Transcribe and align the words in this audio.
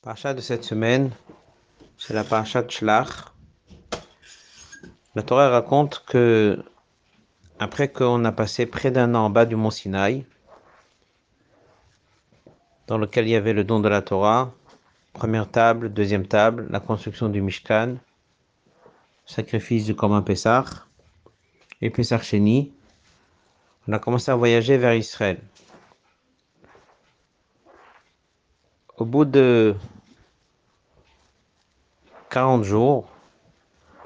Parachat 0.00 0.32
de 0.32 0.40
cette 0.40 0.62
semaine, 0.62 1.10
c'est 1.96 2.14
la 2.14 2.22
parachat 2.22 2.62
de 2.62 2.70
Shlach. 2.70 3.32
La 5.16 5.24
Torah 5.24 5.48
raconte 5.48 6.04
que, 6.06 6.62
après 7.58 7.88
qu'on 7.88 8.24
a 8.24 8.30
passé 8.30 8.64
près 8.66 8.92
d'un 8.92 9.16
an 9.16 9.24
en 9.24 9.30
bas 9.30 9.44
du 9.44 9.56
mont 9.56 9.72
Sinaï, 9.72 10.24
dans 12.86 12.96
lequel 12.96 13.26
il 13.26 13.32
y 13.32 13.34
avait 13.34 13.52
le 13.52 13.64
don 13.64 13.80
de 13.80 13.88
la 13.88 14.00
Torah, 14.00 14.54
première 15.14 15.50
table, 15.50 15.92
deuxième 15.92 16.28
table, 16.28 16.68
la 16.70 16.78
construction 16.78 17.28
du 17.28 17.42
Mishkan, 17.42 17.96
sacrifice 19.26 19.84
du 19.84 19.96
Korban 19.96 20.22
Pessah, 20.22 20.64
et 21.80 21.90
Pessah 21.90 22.20
Sheni, 22.20 22.72
on 23.88 23.92
a 23.94 23.98
commencé 23.98 24.30
à 24.30 24.36
voyager 24.36 24.78
vers 24.78 24.94
Israël. 24.94 25.40
Au 28.98 29.04
bout 29.04 29.24
de 29.24 29.76
40 32.30 32.64
jours, 32.64 33.08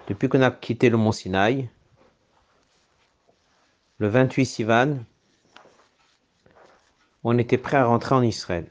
depuis 0.07 0.29
qu'on 0.29 0.43
a 0.43 0.51
quitté 0.51 0.91
le 0.91 0.99
mont 0.99 1.13
Sinaï, 1.13 1.71
le 3.97 4.09
28 4.09 4.45
Sivan, 4.45 4.99
on 7.25 7.39
était 7.39 7.57
prêt 7.57 7.79
à 7.79 7.87
rentrer 7.87 8.15
en 8.15 8.21
Israël. 8.21 8.67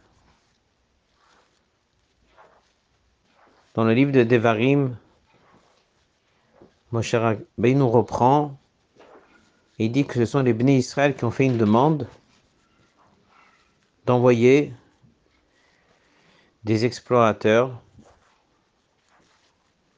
Dans 3.74 3.84
le 3.84 3.94
livre 3.94 4.12
de 4.12 4.24
Devarim, 4.24 4.96
Moshe 6.92 7.16
nous 7.58 7.90
reprend 7.90 8.56
et 9.80 9.90
dit 9.90 10.06
que 10.06 10.14
ce 10.14 10.26
sont 10.26 10.44
les 10.44 10.54
bénis 10.54 10.78
Israël 10.78 11.16
qui 11.16 11.26
ont 11.26 11.32
fait 11.32 11.46
une 11.46 11.58
demande 11.58 12.08
d'envoyer 14.06 14.72
des 16.64 16.86
explorateurs 16.86 17.82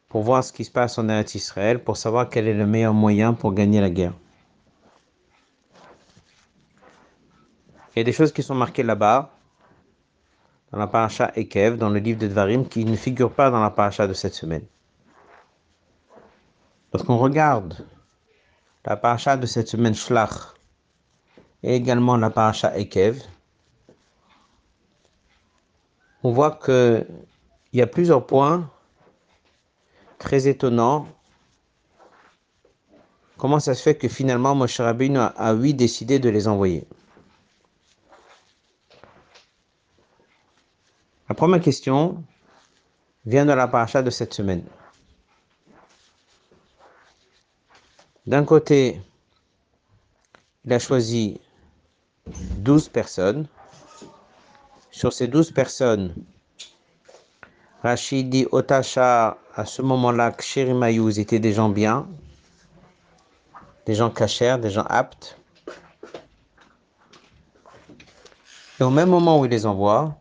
pour 0.08 0.22
voir 0.24 0.44
ce 0.44 0.54
qui 0.54 0.64
se 0.64 0.72
passe 0.72 0.98
en 0.98 1.10
Israël, 1.10 1.84
pour 1.84 1.98
savoir 1.98 2.30
quel 2.30 2.48
est 2.48 2.54
le 2.54 2.68
meilleur 2.68 2.94
moyen 2.94 3.34
pour 3.34 3.54
gagner 3.54 3.82
la 3.82 3.90
guerre. 3.90 4.14
Il 7.96 8.00
y 8.00 8.02
a 8.02 8.04
des 8.04 8.14
choses 8.14 8.32
qui 8.32 8.44
sont 8.44 8.56
marquées 8.56 8.84
là-bas, 8.84 9.32
dans 10.72 10.80
la 10.80 10.88
paracha 10.88 11.32
Ekev, 11.36 11.78
dans 11.78 11.90
le 11.90 12.00
livre 12.00 12.20
de 12.20 12.28
Dvarim, 12.28 12.68
qui 12.68 12.86
ne 12.86 12.96
figurent 12.96 13.34
pas 13.34 13.52
dans 13.52 13.62
la 13.62 13.70
paracha 13.70 14.08
de 14.08 14.14
cette 14.14 14.34
semaine. 14.34 14.66
Lorsqu'on 16.92 17.18
regarde 17.18 17.86
la 18.86 18.98
paracha 18.98 19.38
de 19.38 19.46
cette 19.46 19.68
semaine 19.68 19.96
Shlach 19.96 20.54
et 21.62 21.76
également 21.76 22.18
la 22.18 22.30
paracha 22.30 22.78
Ekev, 22.78 23.22
on 26.24 26.32
voit 26.32 26.58
qu'il 26.64 27.06
y 27.74 27.82
a 27.82 27.88
plusieurs 27.88 28.26
points 28.26 28.70
très 30.18 30.48
étonnants. 30.48 31.08
Comment 33.38 33.60
ça 33.60 33.76
se 33.76 33.84
fait 33.84 33.96
que 33.96 34.08
finalement 34.08 34.56
Moshe 34.56 34.80
Rabbeinu 34.80 35.18
a, 35.20 35.34
a 35.36 35.54
décidé 35.54 36.20
de 36.20 36.30
les 36.30 36.48
envoyer? 36.48 36.88
La 41.28 41.36
première 41.36 41.62
question 41.62 42.24
vient 43.26 43.46
de 43.46 43.52
la 43.52 43.68
paracha 43.68 44.02
de 44.02 44.10
cette 44.10 44.34
semaine. 44.34 44.64
D'un 48.26 48.46
côté, 48.46 49.02
il 50.64 50.72
a 50.72 50.80
choisi 50.80 51.42
12 52.28 52.88
personnes 52.88 53.48
sur 54.94 55.12
ces 55.12 55.28
douze 55.28 55.52
personnes, 55.52 56.14
Rachid 57.82 58.30
dit 58.30 58.46
Otacha, 58.52 59.38
à 59.56 59.66
ce 59.66 59.82
moment-là, 59.82 60.32
Kshirimayuz 60.32 61.20
étaient 61.20 61.40
des 61.40 61.52
gens 61.52 61.70
bien, 61.70 62.08
des 63.88 63.96
gens 63.96 64.12
cachers, 64.12 64.58
des 64.62 64.70
gens 64.70 64.86
aptes. 64.88 65.38
Et 68.80 68.84
au 68.84 68.92
même 68.92 69.10
moment 69.10 69.40
où 69.40 69.46
il 69.46 69.52
les 69.52 69.66
envoie, 69.66 70.16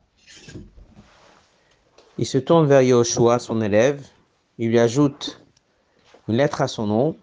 il 2.16 2.26
se 2.26 2.38
tourne 2.38 2.66
vers 2.66 2.80
Yoshua, 2.80 3.38
son 3.38 3.60
élève, 3.60 4.02
il 4.56 4.70
lui 4.70 4.78
ajoute 4.78 5.44
une 6.28 6.36
lettre 6.36 6.62
à 6.62 6.68
son 6.68 6.86
nom 6.86 7.16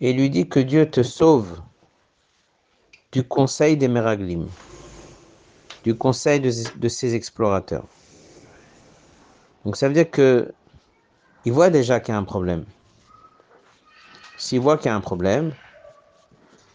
et 0.00 0.12
lui 0.12 0.30
dit 0.30 0.48
que 0.48 0.60
Dieu 0.60 0.88
te 0.88 1.02
sauve 1.02 1.60
du 3.10 3.24
conseil 3.24 3.76
des 3.76 3.88
Meraglim 3.88 4.46
du 5.84 5.96
conseil 5.96 6.40
de, 6.40 6.88
ces 6.88 7.14
explorateurs. 7.14 7.84
Donc 9.64 9.76
ça 9.76 9.88
veut 9.88 9.94
dire 9.94 10.10
que 10.10 10.52
il 11.44 11.52
voit 11.52 11.70
déjà 11.70 12.00
qu'il 12.00 12.12
y 12.12 12.16
a 12.16 12.18
un 12.18 12.24
problème. 12.24 12.64
S'il 14.36 14.60
voit 14.60 14.76
qu'il 14.76 14.86
y 14.86 14.88
a 14.90 14.96
un 14.96 15.00
problème, 15.00 15.52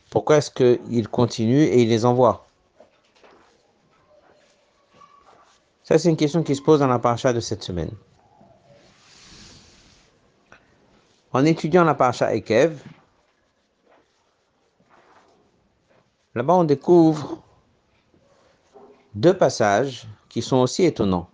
pourquoi 0.10 0.38
est-ce 0.38 0.52
qu'il 0.52 1.08
continue 1.08 1.62
et 1.62 1.82
il 1.82 1.90
les 1.90 2.06
envoie? 2.06 2.46
Ça, 5.84 6.00
c'est 6.00 6.10
une 6.10 6.18
question 6.18 6.42
qui 6.42 6.56
se 6.56 6.64
pose 6.64 6.80
dans 6.80 6.88
la 6.88 6.98
paracha 6.98 7.32
de 7.32 7.40
cette 7.40 7.64
semaine. 7.64 7.92
En 11.32 11.46
étudiant 11.46 11.84
la 11.84 11.94
paracha 11.94 12.34
Ekev, 12.34 12.82
là-bas 16.34 16.54
on 16.54 16.64
découvre 16.64 17.45
deux 19.16 19.34
passages 19.34 20.08
qui 20.30 20.42
sont 20.42 20.58
aussi 20.58 20.84
étonnants. 20.84 21.30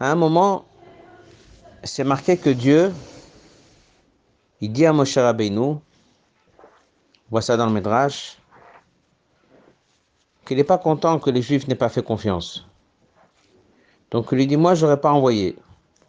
À 0.00 0.10
un 0.10 0.14
moment, 0.14 0.64
c'est 1.82 2.04
marqué 2.04 2.36
que 2.36 2.50
Dieu, 2.50 2.94
il 4.60 4.72
dit 4.72 4.86
à 4.86 4.92
Moshe 4.92 5.18
Rabbeinu, 5.18 5.76
voit 7.30 7.42
ça 7.42 7.56
dans 7.56 7.66
le 7.66 7.72
Midrash, 7.72 8.38
qu'il 10.46 10.56
n'est 10.56 10.64
pas 10.64 10.78
content 10.78 11.18
que 11.18 11.30
les 11.30 11.42
Juifs 11.42 11.66
n'aient 11.66 11.74
pas 11.74 11.88
fait 11.88 12.02
confiance. 12.02 12.66
Donc 14.12 14.28
il 14.32 14.36
lui 14.36 14.46
dit, 14.46 14.56
moi, 14.56 14.74
je 14.74 14.86
n'aurais 14.86 15.00
pas 15.00 15.12
envoyé. 15.12 15.58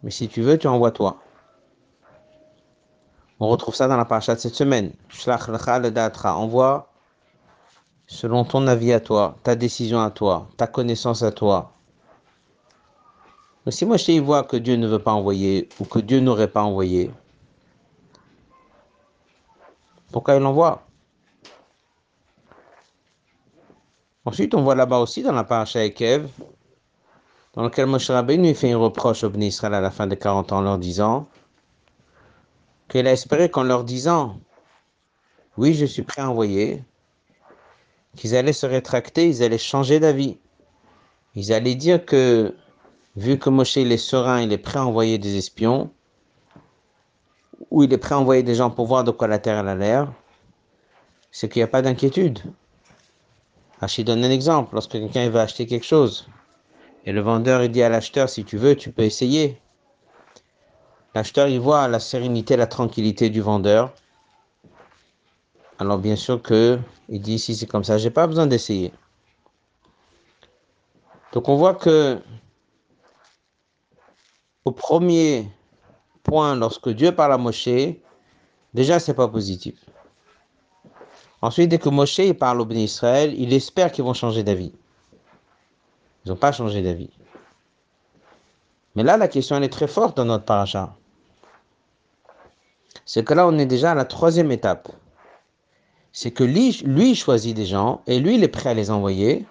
Mais 0.02 0.10
si 0.10 0.28
tu 0.28 0.40
veux, 0.40 0.56
tu 0.56 0.66
envoies 0.68 0.92
toi. 0.92 1.20
On 3.40 3.48
retrouve 3.48 3.74
ça 3.74 3.88
dans 3.88 3.96
la 3.96 4.04
paracha 4.04 4.34
de 4.34 4.40
cette 4.40 4.54
semaine. 4.54 4.92
Shlach 5.08 5.48
le 5.48 6.28
envoie 6.28 6.89
selon 8.10 8.44
ton 8.44 8.66
avis 8.66 8.92
à 8.92 8.98
toi, 8.98 9.36
ta 9.44 9.54
décision 9.54 10.00
à 10.00 10.10
toi, 10.10 10.48
ta 10.56 10.66
connaissance 10.66 11.22
à 11.22 11.30
toi. 11.30 11.72
Mais 13.64 13.72
si 13.72 13.86
moi 13.86 13.96
je 13.96 14.10
y 14.10 14.18
vois 14.18 14.42
que 14.42 14.56
Dieu 14.56 14.74
ne 14.76 14.88
veut 14.88 14.98
pas 14.98 15.12
envoyer 15.12 15.68
ou 15.78 15.84
que 15.84 16.00
Dieu 16.00 16.18
n'aurait 16.18 16.50
pas 16.50 16.62
envoyé, 16.62 17.12
pourquoi 20.12 20.34
il 20.34 20.44
envoie 20.44 20.82
Ensuite, 24.26 24.54
on 24.54 24.62
voit 24.62 24.74
là-bas 24.74 24.98
aussi 24.98 25.22
dans 25.22 25.32
la 25.32 25.44
paracha 25.44 25.82
Ekev, 25.82 26.28
dans 27.54 27.62
lequel 27.62 27.86
Moshe 27.86 28.10
Rabbeinu 28.10 28.54
fait 28.54 28.72
un 28.72 28.76
reproche 28.76 29.24
au 29.24 29.30
Bnei 29.30 29.50
à 29.62 29.68
la 29.68 29.90
fin 29.90 30.06
de 30.06 30.14
40 30.14 30.52
ans, 30.52 30.58
en 30.58 30.62
leur 30.62 30.78
disant 30.78 31.26
qu'il 32.88 33.06
a 33.06 33.12
espéré 33.12 33.50
qu'en 33.50 33.62
leur 33.62 33.84
disant 33.84 34.36
oui, 35.56 35.74
je 35.74 35.86
suis 35.86 36.02
prêt 36.02 36.22
à 36.22 36.30
envoyer, 36.30 36.84
qu'ils 38.16 38.36
allaient 38.36 38.52
se 38.52 38.66
rétracter, 38.66 39.28
ils 39.28 39.42
allaient 39.42 39.58
changer 39.58 40.00
d'avis. 40.00 40.38
Ils 41.34 41.52
allaient 41.52 41.74
dire 41.74 42.04
que, 42.04 42.54
vu 43.16 43.38
que 43.38 43.50
Moshe 43.50 43.76
il 43.76 43.92
est 43.92 43.96
serein, 43.96 44.40
il 44.42 44.52
est 44.52 44.58
prêt 44.58 44.78
à 44.78 44.86
envoyer 44.86 45.18
des 45.18 45.36
espions, 45.36 45.90
ou 47.70 47.84
il 47.84 47.92
est 47.92 47.98
prêt 47.98 48.14
à 48.14 48.18
envoyer 48.18 48.42
des 48.42 48.54
gens 48.54 48.70
pour 48.70 48.86
voir 48.86 49.04
de 49.04 49.10
quoi 49.10 49.28
la 49.28 49.38
terre 49.38 49.66
a 49.66 49.74
l'air, 49.74 50.12
c'est 51.30 51.48
qu'il 51.48 51.60
n'y 51.60 51.64
a 51.64 51.68
pas 51.68 51.82
d'inquiétude. 51.82 52.40
Je 53.86 54.02
donne 54.02 54.24
un 54.24 54.30
exemple. 54.30 54.74
Lorsque 54.74 54.92
quelqu'un 54.92 55.28
veut 55.30 55.40
acheter 55.40 55.66
quelque 55.66 55.86
chose, 55.86 56.28
et 57.06 57.12
le 57.12 57.20
vendeur 57.20 57.62
il 57.62 57.70
dit 57.70 57.82
à 57.82 57.88
l'acheteur, 57.88 58.28
si 58.28 58.44
tu 58.44 58.58
veux, 58.58 58.76
tu 58.76 58.92
peux 58.92 59.02
essayer. 59.02 59.58
L'acheteur, 61.14 61.48
il 61.48 61.60
voit 61.60 61.88
la 61.88 61.98
sérénité, 61.98 62.56
la 62.56 62.66
tranquillité 62.66 63.30
du 63.30 63.40
vendeur. 63.40 63.94
Alors 65.80 65.96
bien 65.96 66.14
sûr 66.14 66.42
que 66.42 66.78
il 67.08 67.22
dit 67.22 67.38
si 67.38 67.56
c'est 67.56 67.66
comme 67.66 67.84
ça, 67.84 67.96
j'ai 67.96 68.10
pas 68.10 68.26
besoin 68.26 68.46
d'essayer. 68.46 68.92
Donc 71.32 71.48
on 71.48 71.56
voit 71.56 71.74
que 71.74 72.20
au 74.66 74.72
premier 74.72 75.48
point, 76.22 76.54
lorsque 76.54 76.90
Dieu 76.90 77.14
parle 77.14 77.32
à 77.32 77.38
Moshe, 77.38 77.96
déjà 78.74 79.00
c'est 79.00 79.14
pas 79.14 79.26
positif. 79.26 79.82
Ensuite, 81.40 81.70
dès 81.70 81.78
que 81.78 81.88
Moshe 81.88 82.30
parle 82.38 82.60
au 82.60 82.66
béni 82.66 82.84
Israël, 82.84 83.32
il 83.38 83.54
espère 83.54 83.90
qu'ils 83.90 84.04
vont 84.04 84.12
changer 84.12 84.42
d'avis. 84.42 84.74
Ils 86.26 86.28
n'ont 86.28 86.36
pas 86.36 86.52
changé 86.52 86.82
d'avis. 86.82 87.08
Mais 88.94 89.02
là, 89.02 89.16
la 89.16 89.28
question 89.28 89.56
elle 89.56 89.64
est 89.64 89.72
très 89.72 89.88
forte 89.88 90.18
dans 90.18 90.26
notre 90.26 90.44
paracha. 90.44 90.94
C'est 93.06 93.24
que 93.24 93.32
là, 93.32 93.46
on 93.46 93.56
est 93.56 93.64
déjà 93.64 93.92
à 93.92 93.94
la 93.94 94.04
troisième 94.04 94.52
étape 94.52 94.90
c'est 96.12 96.30
que 96.30 96.44
lui, 96.44 97.14
choisit 97.14 97.56
des 97.56 97.66
gens 97.66 98.02
et 98.06 98.18
lui, 98.18 98.34
il 98.34 98.44
est 98.44 98.48
prêt 98.48 98.70
à 98.70 98.74
les 98.74 98.90
envoyer. 98.90 99.46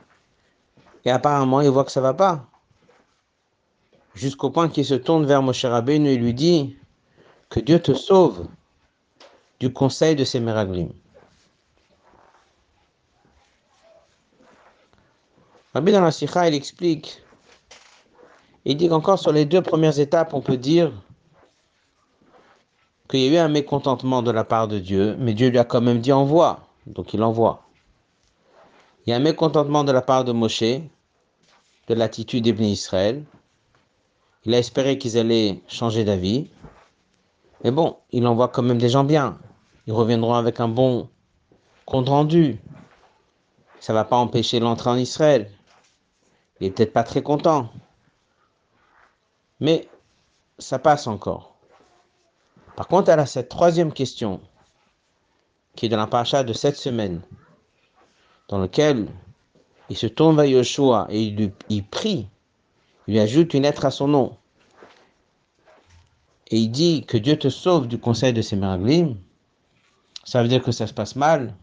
Et 1.06 1.12
apparemment, 1.12 1.62
il 1.62 1.70
voit 1.70 1.86
que 1.86 1.92
ça 1.92 2.02
va 2.02 2.14
pas. 2.14 2.46
jusqu'au 4.16 4.50
point 4.50 4.68
qu'il 4.68 4.84
se 4.86 4.96
tourne 4.96 5.26
vers 5.26 5.42
Moshe 5.42 5.64
Rabbeinu 5.64 6.10
et 6.10 6.18
lui 6.18 6.34
dit 6.34 6.76
que 7.50 7.62
Dieu 7.62 7.80
te 7.82 7.94
sauve 7.94 8.48
du 9.60 9.72
conseil 9.72 10.16
de 10.16 10.26
ces 10.26 10.40
Meraglim. 10.40 10.90
Rabbi 15.74 15.92
dans 15.92 16.02
la 16.02 16.12
Sikha, 16.12 16.48
il 16.50 16.56
explique, 16.56 17.22
il 18.66 18.76
dit 18.76 18.90
qu'encore 18.90 19.20
sur 19.20 19.32
les 19.32 19.46
deux 19.46 19.62
premières 19.62 20.00
étapes, 20.00 20.34
on 20.34 20.42
peut 20.42 20.58
dire 20.58 20.92
qu'il 23.10 23.22
y 23.22 23.28
a 23.28 23.32
eu 23.32 23.38
un 23.38 23.50
mécontentement 23.50 24.22
de 24.22 24.32
la 24.32 24.44
part 24.44 24.68
de 24.68 24.80
Dieu, 24.80 25.16
mais 25.20 25.34
Dieu 25.34 25.50
lui 25.50 25.58
a 25.58 25.66
quand 25.66 25.82
même 25.82 26.00
dit 26.00 26.14
envoie, 26.14 26.62
donc 26.86 27.14
il 27.14 27.24
envoie. 27.24 27.64
Il 29.06 29.10
y 29.10 29.14
a 29.14 29.16
un 29.16 29.20
mécontentement 29.20 29.84
de 29.84 29.92
la 29.92 30.04
part 30.04 30.24
de 30.24 30.32
Moshe, 30.32 30.62
de 30.62 31.94
l'attitude 31.96 32.44
des 32.44 32.66
Israël. 32.66 33.26
Il 34.46 34.54
a 34.54 34.60
espéré 34.60 35.00
qu'ils 35.00 35.18
allaient 35.18 35.62
changer 35.68 36.04
d'avis. 36.04 36.50
Mais 37.64 37.72
bon, 37.72 37.98
il 38.12 38.28
envoie 38.28 38.48
quand 38.48 38.62
même 38.62 38.78
des 38.78 38.90
gens 38.90 39.04
bien. 39.04 39.40
Ils 39.88 39.94
reviendront 39.94 40.36
avec 40.36 40.60
un 40.60 40.68
bon 40.68 41.10
compte 41.86 42.10
rendu. 42.10 42.60
Ça 43.80 43.94
ne 43.94 43.98
va 43.98 44.06
pas 44.06 44.18
empêcher 44.18 44.60
l'entrée 44.60 44.92
en 44.92 44.98
Israël. 44.98 45.52
Il 46.60 46.68
est 46.68 46.72
peut-être 46.72 46.94
pas 46.94 47.04
très 47.04 47.24
content. 47.24 47.70
Mais 49.60 49.90
ça 50.60 50.78
passe 50.78 51.08
encore. 51.08 51.59
Par 52.80 52.88
contre, 52.88 53.10
elle 53.10 53.20
a 53.20 53.26
cette 53.26 53.50
troisième 53.50 53.92
question, 53.92 54.40
qui 55.76 55.88
est 55.88 55.90
dans 55.90 55.98
la 55.98 56.08
paracha 56.08 56.46
de 56.46 56.54
cette 56.54 56.78
semaine, 56.78 57.20
dans 58.48 58.58
lequel 58.58 59.10
il 59.90 59.98
se 59.98 60.08
tourne 60.08 60.38
vers 60.38 60.46
Yoshua 60.46 61.06
et 61.10 61.22
il, 61.68 61.84
prie, 61.84 62.30
il 63.06 63.16
lui 63.16 63.20
ajoute 63.20 63.54
une 63.54 63.64
lettre 63.64 63.84
à 63.84 63.92
son 63.92 64.08
nom. 64.08 64.38
Et 66.52 66.58
il 66.58 66.70
dit 66.70 67.04
que 67.06 67.18
Dieu 67.18 67.38
te 67.38 67.50
sauve 67.50 67.86
du 67.86 68.00
conseil 68.00 68.32
de 68.32 68.42
ces 68.42 68.56
miraglim. 68.56 69.18
Ça 70.24 70.42
veut 70.42 70.48
dire 70.48 70.64
que 70.64 70.72
ça 70.72 70.88
se 70.88 70.94
passe 70.94 71.18
mal. 71.18 71.54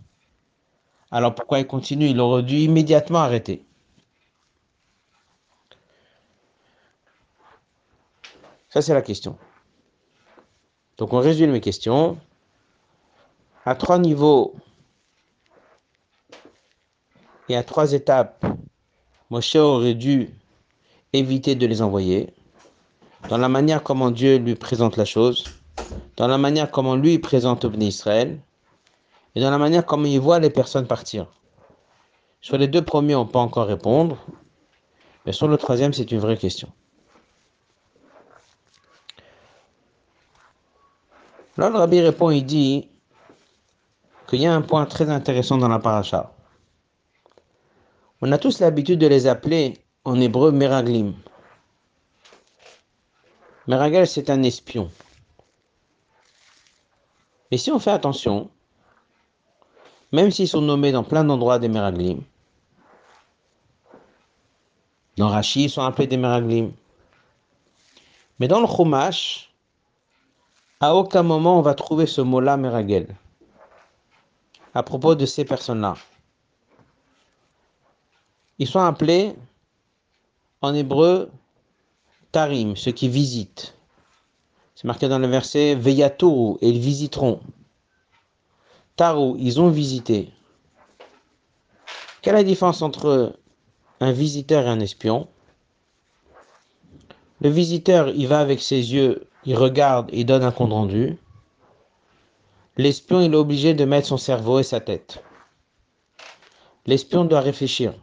Alors 1.10 1.34
pourquoi 1.34 1.60
il 1.60 1.66
continue? 1.66 2.10
Il 2.10 2.20
aurait 2.20 2.42
dû 2.42 2.56
immédiatement 2.56 3.20
arrêter. 3.20 3.64
Ça, 8.68 8.82
c'est 8.82 8.92
la 8.92 9.00
question. 9.00 9.38
Donc, 10.98 11.12
on 11.12 11.20
résume 11.20 11.52
mes 11.52 11.60
questions. 11.60 12.18
À 13.64 13.74
trois 13.74 13.98
niveaux 13.98 14.54
et 17.48 17.56
à 17.56 17.62
trois 17.62 17.92
étapes, 17.92 18.44
Moshe 19.30 19.56
aurait 19.56 19.94
dû 19.94 20.30
éviter 21.12 21.54
de 21.54 21.66
les 21.66 21.82
envoyer. 21.82 22.32
Dans 23.28 23.38
la 23.38 23.48
manière 23.48 23.82
comment 23.82 24.10
Dieu 24.10 24.38
lui 24.38 24.54
présente 24.54 24.96
la 24.96 25.04
chose, 25.04 25.44
dans 26.16 26.28
la 26.28 26.38
manière 26.38 26.70
comment 26.70 26.94
lui 26.94 27.18
présente 27.18 27.64
au 27.64 27.72
Israël, 27.72 28.38
et 29.34 29.40
dans 29.40 29.50
la 29.50 29.58
manière 29.58 29.84
comment 29.84 30.06
il 30.06 30.20
voit 30.20 30.38
les 30.38 30.50
personnes 30.50 30.86
partir. 30.86 31.26
Sur 32.40 32.56
les 32.56 32.68
deux 32.68 32.82
premiers, 32.82 33.16
on 33.16 33.26
peut 33.26 33.38
encore 33.38 33.66
répondre, 33.66 34.16
mais 35.24 35.32
sur 35.32 35.48
le 35.48 35.56
troisième, 35.56 35.92
c'est 35.92 36.10
une 36.12 36.20
vraie 36.20 36.36
question. 36.36 36.68
Là, 41.56 41.70
le 41.70 41.78
rabbi 41.78 42.00
répond, 42.00 42.30
il 42.30 42.44
dit 42.44 42.88
qu'il 44.28 44.40
y 44.40 44.46
a 44.46 44.54
un 44.54 44.62
point 44.62 44.84
très 44.86 45.08
intéressant 45.08 45.56
dans 45.56 45.68
la 45.68 45.78
paracha. 45.78 46.32
On 48.20 48.32
a 48.32 48.38
tous 48.38 48.60
l'habitude 48.60 48.98
de 48.98 49.06
les 49.06 49.26
appeler 49.26 49.78
en 50.04 50.20
hébreu 50.20 50.52
meraglim. 50.52 51.14
Meragel, 53.66 54.06
c'est 54.06 54.30
un 54.30 54.42
espion. 54.42 54.90
Mais 57.50 57.58
si 57.58 57.70
on 57.70 57.78
fait 57.78 57.90
attention, 57.90 58.50
même 60.12 60.30
s'ils 60.30 60.48
sont 60.48 60.62
nommés 60.62 60.92
dans 60.92 61.04
plein 61.04 61.24
d'endroits 61.24 61.58
des 61.58 61.68
meraglim, 61.68 62.22
dans 65.16 65.28
Rashi, 65.28 65.64
ils 65.64 65.70
sont 65.70 65.82
appelés 65.82 66.06
des 66.06 66.16
meraglim. 66.16 66.72
Mais 68.38 68.48
dans 68.48 68.60
le 68.60 68.66
Chumash, 68.66 69.52
à 70.80 70.94
aucun 70.94 71.22
moment 71.22 71.58
on 71.58 71.62
va 71.62 71.74
trouver 71.74 72.06
ce 72.06 72.20
mot-là, 72.20 72.56
Meragel, 72.56 73.16
à 74.74 74.82
propos 74.82 75.14
de 75.14 75.26
ces 75.26 75.44
personnes-là. 75.44 75.96
Ils 78.58 78.66
sont 78.66 78.80
appelés 78.80 79.34
en 80.62 80.74
hébreu 80.74 81.30
Tarim, 82.32 82.76
ceux 82.76 82.92
qui 82.92 83.08
visitent. 83.08 83.74
C'est 84.74 84.84
marqué 84.84 85.08
dans 85.08 85.18
le 85.18 85.26
verset 85.26 85.74
Veyatouru, 85.74 86.58
et 86.60 86.68
ils 86.68 86.78
visiteront. 86.78 87.40
Taru, 88.96 89.36
ils 89.38 89.60
ont 89.60 89.68
visité. 89.68 90.30
Quelle 92.20 92.34
est 92.34 92.38
la 92.38 92.44
différence 92.44 92.82
entre 92.82 93.38
un 94.00 94.12
visiteur 94.12 94.64
et 94.64 94.68
un 94.68 94.80
espion? 94.80 95.28
Le 97.40 97.50
visiteur, 97.50 98.08
il 98.08 98.26
va 98.26 98.40
avec 98.40 98.60
ses 98.60 98.92
yeux 98.94 99.26
il 99.46 99.56
regarde, 99.56 100.10
il 100.12 100.26
donne 100.26 100.42
un 100.42 100.50
compte 100.50 100.72
rendu. 100.72 101.16
L'espion, 102.76 103.20
il 103.20 103.32
est 103.32 103.36
obligé 103.36 103.74
de 103.74 103.84
mettre 103.84 104.08
son 104.08 104.18
cerveau 104.18 104.58
et 104.58 104.64
sa 104.64 104.80
tête. 104.80 105.22
L'espion 106.84 107.24
doit 107.24 107.40
réfléchir. 107.40 107.94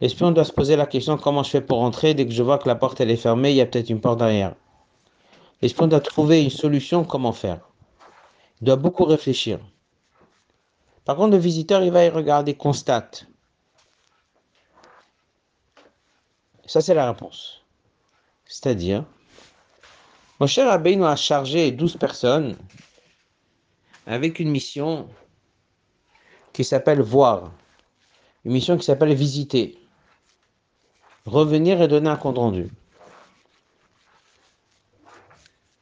L'espion 0.00 0.30
doit 0.32 0.44
se 0.44 0.52
poser 0.52 0.76
la 0.76 0.86
question 0.86 1.16
comment 1.16 1.42
je 1.42 1.50
fais 1.50 1.60
pour 1.60 1.78
rentrer? 1.78 2.14
Dès 2.14 2.26
que 2.26 2.32
je 2.32 2.42
vois 2.42 2.58
que 2.58 2.68
la 2.68 2.74
porte 2.74 3.00
est 3.00 3.16
fermée, 3.16 3.50
il 3.50 3.56
y 3.56 3.60
a 3.60 3.66
peut-être 3.66 3.90
une 3.90 4.00
porte 4.00 4.18
derrière. 4.18 4.54
L'espion 5.62 5.86
doit 5.86 6.00
trouver 6.00 6.44
une 6.44 6.50
solution 6.50 7.04
comment 7.04 7.32
faire. 7.32 7.60
Il 8.60 8.66
doit 8.66 8.76
beaucoup 8.76 9.04
réfléchir. 9.04 9.58
Par 11.04 11.16
contre, 11.16 11.32
le 11.32 11.38
visiteur, 11.38 11.82
il 11.82 11.90
va 11.90 12.04
y 12.04 12.08
regarder, 12.08 12.54
constate. 12.54 13.26
Ça, 16.66 16.80
c'est 16.80 16.94
la 16.94 17.10
réponse. 17.10 17.62
C'est-à-dire, 18.46 19.04
Moshe 20.40 20.58
Rabbeinu 20.58 21.04
a 21.04 21.14
chargé 21.14 21.70
12 21.70 21.96
personnes 21.96 22.56
avec 24.06 24.40
une 24.40 24.50
mission 24.50 25.08
qui 26.52 26.64
s'appelle 26.64 27.00
voir, 27.00 27.52
une 28.44 28.52
mission 28.52 28.76
qui 28.76 28.84
s'appelle 28.84 29.14
visiter, 29.14 29.78
revenir 31.24 31.80
et 31.80 31.88
donner 31.88 32.10
un 32.10 32.16
compte 32.16 32.38
rendu. 32.38 32.68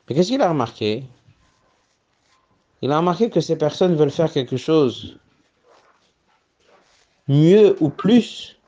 Mais 0.08 0.14
qu'est-ce 0.14 0.28
qu'il 0.28 0.42
a 0.42 0.50
remarqué? 0.50 1.04
Il 2.82 2.92
a 2.92 2.98
remarqué 2.98 3.30
que 3.30 3.40
ces 3.40 3.56
personnes 3.56 3.96
veulent 3.96 4.10
faire 4.10 4.32
quelque 4.32 4.56
chose 4.56 5.18
mieux 7.26 7.76
ou 7.80 7.88
plus 7.88 8.58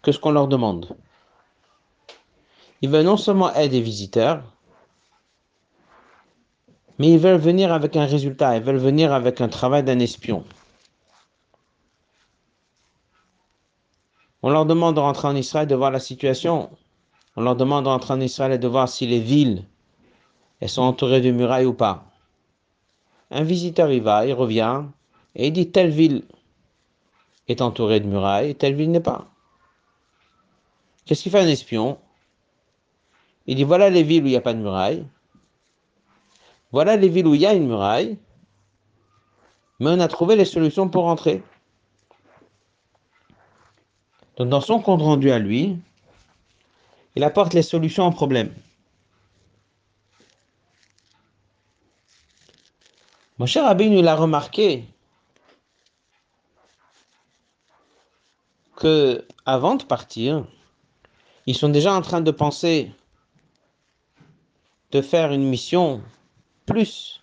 que 0.00 0.12
ce 0.12 0.18
qu'on 0.18 0.30
leur 0.30 0.48
demande. 0.48 0.96
Ils 2.80 2.88
veulent 2.88 3.04
non 3.04 3.16
seulement 3.16 3.52
aider 3.54 3.76
les 3.76 3.82
visiteurs, 3.82 4.42
mais 6.98 7.12
ils 7.12 7.18
veulent 7.18 7.40
venir 7.40 7.72
avec 7.72 7.96
un 7.96 8.06
résultat, 8.06 8.56
ils 8.56 8.62
veulent 8.62 8.76
venir 8.76 9.12
avec 9.12 9.40
un 9.40 9.48
travail 9.48 9.82
d'un 9.84 9.98
espion. 9.98 10.44
On 14.42 14.50
leur 14.50 14.66
demande 14.66 14.94
de 14.94 15.00
rentrer 15.00 15.28
en 15.28 15.36
Israël, 15.36 15.66
de 15.66 15.74
voir 15.74 15.90
la 15.90 16.00
situation. 16.00 16.70
On 17.34 17.42
leur 17.42 17.56
demande 17.56 17.84
de 17.84 17.88
rentrer 17.88 18.14
en 18.14 18.20
Israël 18.20 18.52
et 18.52 18.58
de 18.58 18.68
voir 18.68 18.88
si 18.88 19.06
les 19.06 19.20
villes 19.20 19.64
elles 20.60 20.68
sont 20.68 20.82
entourées 20.82 21.20
de 21.20 21.30
murailles 21.30 21.66
ou 21.66 21.74
pas. 21.74 22.04
Un 23.30 23.42
visiteur 23.42 23.90
y 23.90 24.00
va, 24.00 24.24
il 24.24 24.32
revient 24.32 24.84
et 25.34 25.48
il 25.48 25.52
dit 25.52 25.70
telle 25.70 25.90
ville 25.90 26.22
est 27.48 27.60
entourée 27.60 28.00
de 28.00 28.06
murailles 28.06 28.50
et 28.50 28.54
telle 28.54 28.74
ville 28.74 28.90
n'est 28.90 29.00
pas. 29.00 29.26
Qu'est-ce 31.04 31.22
qu'il 31.22 31.32
fait 31.32 31.40
un 31.40 31.48
espion? 31.48 31.98
Il 33.46 33.56
dit 33.56 33.64
voilà 33.64 33.90
les 33.90 34.02
villes 34.02 34.22
où 34.22 34.26
il 34.26 34.30
n'y 34.30 34.36
a 34.36 34.40
pas 34.40 34.54
de 34.54 34.58
murailles 34.58 35.04
voilà 36.72 36.96
les 36.96 37.08
villes 37.08 37.26
où 37.26 37.34
il 37.34 37.40
y 37.40 37.46
a 37.46 37.54
une 37.54 37.66
muraille, 37.66 38.18
mais 39.80 39.90
on 39.90 40.00
a 40.00 40.08
trouvé 40.08 40.36
les 40.36 40.44
solutions 40.44 40.88
pour 40.88 41.04
rentrer. 41.04 41.42
Donc 44.36 44.48
dans 44.48 44.60
son 44.60 44.80
compte 44.80 45.02
rendu 45.02 45.30
à 45.30 45.38
lui, 45.38 45.78
il 47.14 47.24
apporte 47.24 47.54
les 47.54 47.62
solutions 47.62 48.06
au 48.06 48.10
problème. 48.10 48.54
Mon 53.38 53.46
cher 53.46 53.66
Abbé, 53.66 53.86
il 53.86 54.08
a 54.08 54.16
remarqué 54.16 54.84
que 58.76 59.26
avant 59.44 59.74
de 59.74 59.84
partir, 59.84 60.46
ils 61.46 61.54
sont 61.54 61.68
déjà 61.68 61.92
en 61.94 62.02
train 62.02 62.20
de 62.20 62.30
penser 62.30 62.92
de 64.92 65.02
faire 65.02 65.32
une 65.32 65.48
mission 65.48 66.02
plus, 66.66 67.22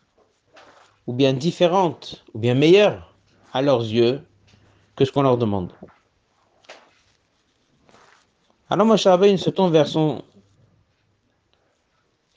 ou 1.06 1.14
bien 1.14 1.34
différente, 1.34 2.24
ou 2.34 2.40
bien 2.40 2.56
meilleure 2.56 3.14
à 3.52 3.62
leurs 3.62 3.82
yeux 3.82 4.26
que 4.96 5.06
ce 5.06 5.12
qu'on 5.12 5.22
leur 5.22 5.38
demande. 5.38 5.74
Alors 8.70 8.88
Moshe 8.88 9.06
Rabbeinu 9.06 9.38
se 9.38 9.50
tourne 9.50 9.72
vers 9.72 9.88
son 9.88 10.24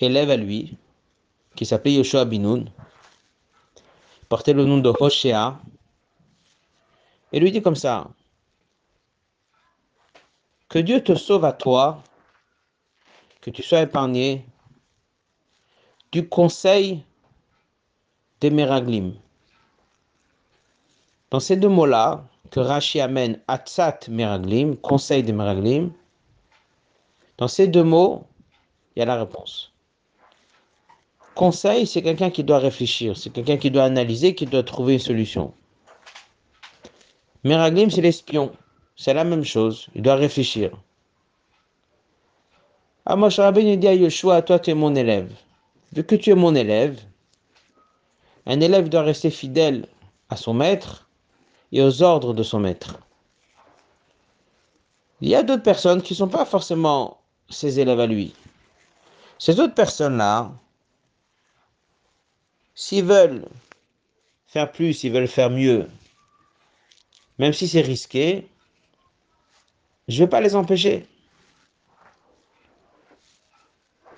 élève 0.00 0.30
à 0.30 0.36
lui, 0.36 0.76
qui 1.54 1.64
s'appelait 1.64 1.94
Yoshua 1.94 2.24
Binoun, 2.24 2.70
portait 4.28 4.52
le 4.52 4.64
nom 4.64 4.78
de 4.78 4.92
Hoshea, 5.00 5.58
et 7.32 7.40
lui 7.40 7.52
dit 7.52 7.62
comme 7.62 7.76
ça, 7.76 8.08
que 10.68 10.78
Dieu 10.78 11.02
te 11.02 11.14
sauve 11.14 11.44
à 11.44 11.52
toi, 11.52 12.02
que 13.40 13.50
tu 13.50 13.62
sois 13.62 13.82
épargné 13.82 14.44
du 16.16 16.26
conseil 16.26 17.04
des 18.40 18.48
Meraglim. 18.48 19.12
Dans 21.30 21.40
ces 21.40 21.56
deux 21.56 21.68
mots-là, 21.68 22.24
que 22.50 22.58
Rashi 22.58 23.02
amène 23.02 23.38
Atzat 23.48 23.98
Meraglim, 24.08 24.76
conseil 24.78 25.22
des 25.22 25.34
Meraglim, 25.34 25.92
dans 27.36 27.48
ces 27.48 27.68
deux 27.68 27.84
mots, 27.84 28.24
il 28.94 29.00
y 29.00 29.02
a 29.02 29.04
la 29.04 29.16
réponse. 29.16 29.74
Conseil, 31.34 31.86
c'est 31.86 32.00
quelqu'un 32.00 32.30
qui 32.30 32.44
doit 32.44 32.60
réfléchir, 32.60 33.14
c'est 33.14 33.28
quelqu'un 33.28 33.58
qui 33.58 33.70
doit 33.70 33.84
analyser, 33.84 34.34
qui 34.34 34.46
doit 34.46 34.62
trouver 34.62 34.94
une 34.94 35.06
solution. 35.10 35.52
Meraglim, 37.44 37.90
c'est 37.90 38.00
l'espion. 38.00 38.52
C'est 38.96 39.12
la 39.12 39.24
même 39.24 39.44
chose. 39.44 39.88
Il 39.94 40.00
doit 40.00 40.14
réfléchir. 40.14 40.70
Ah, 43.04 43.16
Moshe 43.16 43.38
Rabbeinu 43.38 43.76
dit 43.76 43.88
à 43.88 43.92
Yeshua, 43.92 44.40
toi 44.40 44.58
tu 44.58 44.70
es 44.70 44.74
mon 44.74 44.94
élève. 44.94 45.30
Vu 45.92 46.04
que 46.04 46.14
tu 46.14 46.30
es 46.30 46.34
mon 46.34 46.54
élève, 46.54 47.00
un 48.46 48.60
élève 48.60 48.88
doit 48.88 49.02
rester 49.02 49.30
fidèle 49.30 49.88
à 50.28 50.36
son 50.36 50.54
maître 50.54 51.08
et 51.72 51.82
aux 51.82 52.02
ordres 52.02 52.34
de 52.34 52.42
son 52.42 52.60
maître. 52.60 52.98
Il 55.20 55.28
y 55.28 55.34
a 55.34 55.42
d'autres 55.42 55.62
personnes 55.62 56.02
qui 56.02 56.12
ne 56.12 56.18
sont 56.18 56.28
pas 56.28 56.44
forcément 56.44 57.20
ses 57.48 57.80
élèves 57.80 58.00
à 58.00 58.06
lui. 58.06 58.34
Ces 59.38 59.60
autres 59.60 59.74
personnes-là, 59.74 60.52
s'ils 62.74 63.04
veulent 63.04 63.46
faire 64.46 64.70
plus, 64.70 64.94
s'ils 64.94 65.12
veulent 65.12 65.28
faire 65.28 65.50
mieux, 65.50 65.88
même 67.38 67.52
si 67.52 67.68
c'est 67.68 67.80
risqué, 67.80 68.48
je 70.08 70.20
ne 70.20 70.26
vais 70.26 70.30
pas 70.30 70.40
les 70.40 70.54
empêcher. 70.54 71.06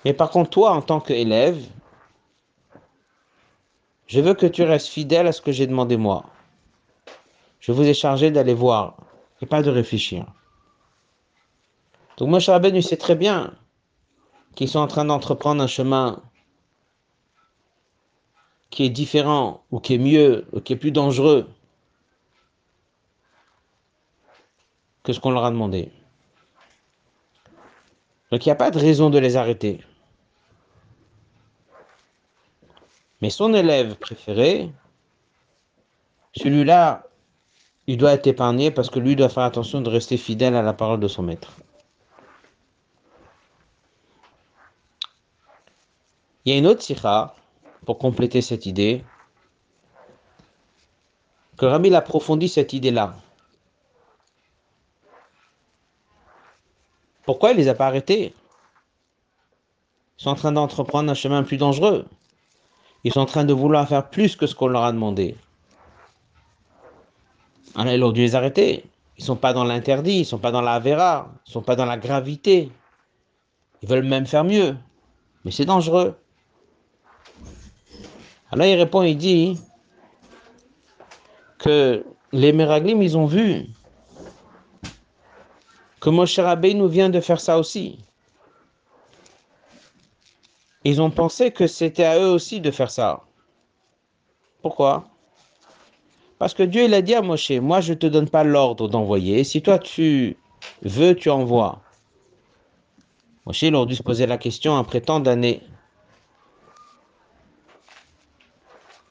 Mais 0.05 0.13
par 0.13 0.29
contre, 0.29 0.49
toi, 0.49 0.71
en 0.71 0.81
tant 0.81 0.99
qu'élève, 0.99 1.61
je 4.07 4.19
veux 4.19 4.33
que 4.33 4.45
tu 4.45 4.63
restes 4.63 4.87
fidèle 4.87 5.27
à 5.27 5.31
ce 5.31 5.41
que 5.41 5.51
j'ai 5.51 5.67
demandé 5.67 5.97
moi. 5.97 6.25
Je 7.59 7.71
vous 7.71 7.83
ai 7.83 7.93
chargé 7.93 8.31
d'aller 8.31 8.53
voir 8.53 8.95
et 9.41 9.45
pas 9.45 9.61
de 9.61 9.69
réfléchir. 9.69 10.25
Donc 12.17 12.29
Moshe 12.29 12.49
Rabbeinu 12.49 12.81
sait 12.81 12.97
très 12.97 13.15
bien 13.15 13.53
qu'ils 14.55 14.67
sont 14.67 14.79
en 14.79 14.87
train 14.87 15.05
d'entreprendre 15.05 15.61
un 15.61 15.67
chemin 15.67 16.21
qui 18.69 18.83
est 18.83 18.89
différent 18.89 19.63
ou 19.71 19.79
qui 19.79 19.95
est 19.95 19.99
mieux 19.99 20.47
ou 20.53 20.59
qui 20.59 20.73
est 20.73 20.77
plus 20.77 20.91
dangereux 20.91 21.47
que 25.03 25.13
ce 25.13 25.19
qu'on 25.19 25.31
leur 25.31 25.45
a 25.45 25.51
demandé. 25.51 25.91
Donc 28.31 28.45
il 28.45 28.49
n'y 28.49 28.53
a 28.53 28.55
pas 28.55 28.71
de 28.71 28.79
raison 28.79 29.09
de 29.09 29.17
les 29.17 29.37
arrêter. 29.37 29.81
Mais 33.21 33.29
son 33.29 33.53
élève 33.53 33.95
préféré, 33.95 34.71
celui-là, 36.35 37.03
il 37.87 37.97
doit 37.97 38.13
être 38.13 38.27
épargné 38.27 38.71
parce 38.71 38.89
que 38.89 38.99
lui 38.99 39.15
doit 39.15 39.29
faire 39.29 39.43
attention 39.43 39.81
de 39.81 39.89
rester 39.89 40.17
fidèle 40.17 40.55
à 40.55 40.61
la 40.61 40.73
parole 40.73 40.99
de 40.99 41.07
son 41.07 41.23
maître. 41.23 41.53
Il 46.45 46.53
y 46.53 46.55
a 46.55 46.57
une 46.57 46.67
autre 46.67 46.81
sikha 46.81 47.35
pour 47.85 47.97
compléter 47.97 48.41
cette 48.41 48.65
idée, 48.65 49.03
que 51.57 51.65
Rami 51.65 51.93
approfondit 51.93 52.47
cette 52.47 52.71
idée-là. 52.71 53.15
Pourquoi 57.23 57.51
il 57.51 57.57
ne 57.57 57.61
les 57.61 57.67
a 57.67 57.75
pas 57.75 57.87
arrêtés? 57.87 58.33
Ils 60.17 60.23
sont 60.23 60.29
en 60.29 60.35
train 60.35 60.51
d'entreprendre 60.51 61.11
un 61.11 61.15
chemin 61.15 61.43
plus 61.43 61.57
dangereux. 61.57 62.05
Ils 63.03 63.13
sont 63.13 63.21
en 63.21 63.25
train 63.25 63.45
de 63.45 63.53
vouloir 63.53 63.87
faire 63.87 64.09
plus 64.09 64.35
que 64.35 64.47
ce 64.47 64.55
qu'on 64.55 64.67
leur 64.67 64.83
a 64.83 64.91
demandé. 64.91 65.35
Alors 67.75 67.93
il 67.93 68.03
aurait 68.03 68.13
dû 68.13 68.21
les 68.21 68.35
arrêter. 68.35 68.83
Ils 69.17 69.21
ne 69.21 69.25
sont 69.25 69.35
pas 69.35 69.53
dans 69.53 69.63
l'interdit, 69.63 70.15
ils 70.15 70.19
ne 70.19 70.25
sont 70.25 70.39
pas 70.39 70.51
dans 70.51 70.61
la 70.61 70.79
vera, 70.79 71.29
ils 71.45 71.49
ne 71.49 71.53
sont 71.53 71.61
pas 71.61 71.75
dans 71.75 71.85
la 71.85 71.97
gravité. 71.97 72.71
Ils 73.81 73.89
veulent 73.89 74.03
même 74.03 74.25
faire 74.25 74.43
mieux. 74.43 74.75
Mais 75.45 75.51
c'est 75.51 75.65
dangereux. 75.65 76.17
Alors 78.51 78.65
il 78.65 78.75
répond, 78.75 79.03
il 79.03 79.17
dit 79.17 79.59
que 81.59 82.05
les 82.31 82.51
Meraglim, 82.51 83.01
ils 83.01 83.17
ont 83.17 83.25
vu 83.25 83.67
que 85.99 86.09
Moshe 86.09 86.39
nous 86.39 86.87
vient 86.87 87.09
de 87.09 87.19
faire 87.19 87.39
ça 87.39 87.59
aussi. 87.59 87.99
Ils 90.89 91.03
ont 91.03 91.11
pensé 91.11 91.51
que 91.51 91.67
c'était 91.67 92.03
à 92.03 92.17
eux 92.17 92.31
aussi 92.31 92.61
de 92.61 92.71
faire 92.71 92.89
ça. 92.89 93.21
Pourquoi? 94.63 95.05
Parce 96.39 96.55
que 96.55 96.63
Dieu 96.63 96.85
il 96.85 96.95
a 96.95 97.03
dit 97.03 97.13
à 97.13 97.21
Moshe, 97.21 97.51
moi 97.51 97.79
je 97.79 97.93
ne 97.93 97.99
te 97.99 98.07
donne 98.07 98.27
pas 98.27 98.43
l'ordre 98.43 98.87
d'envoyer, 98.87 99.43
si 99.43 99.61
toi 99.61 99.77
tu 99.77 100.35
veux, 100.81 101.13
tu 101.13 101.29
envoies. 101.29 101.79
Moshe 103.45 103.61
il 103.61 103.75
aurait 103.75 103.85
dû 103.85 103.93
se 103.93 104.01
poser 104.01 104.25
la 104.25 104.39
question 104.39 104.77
après 104.77 105.01
tant 105.01 105.19
d'années, 105.19 105.61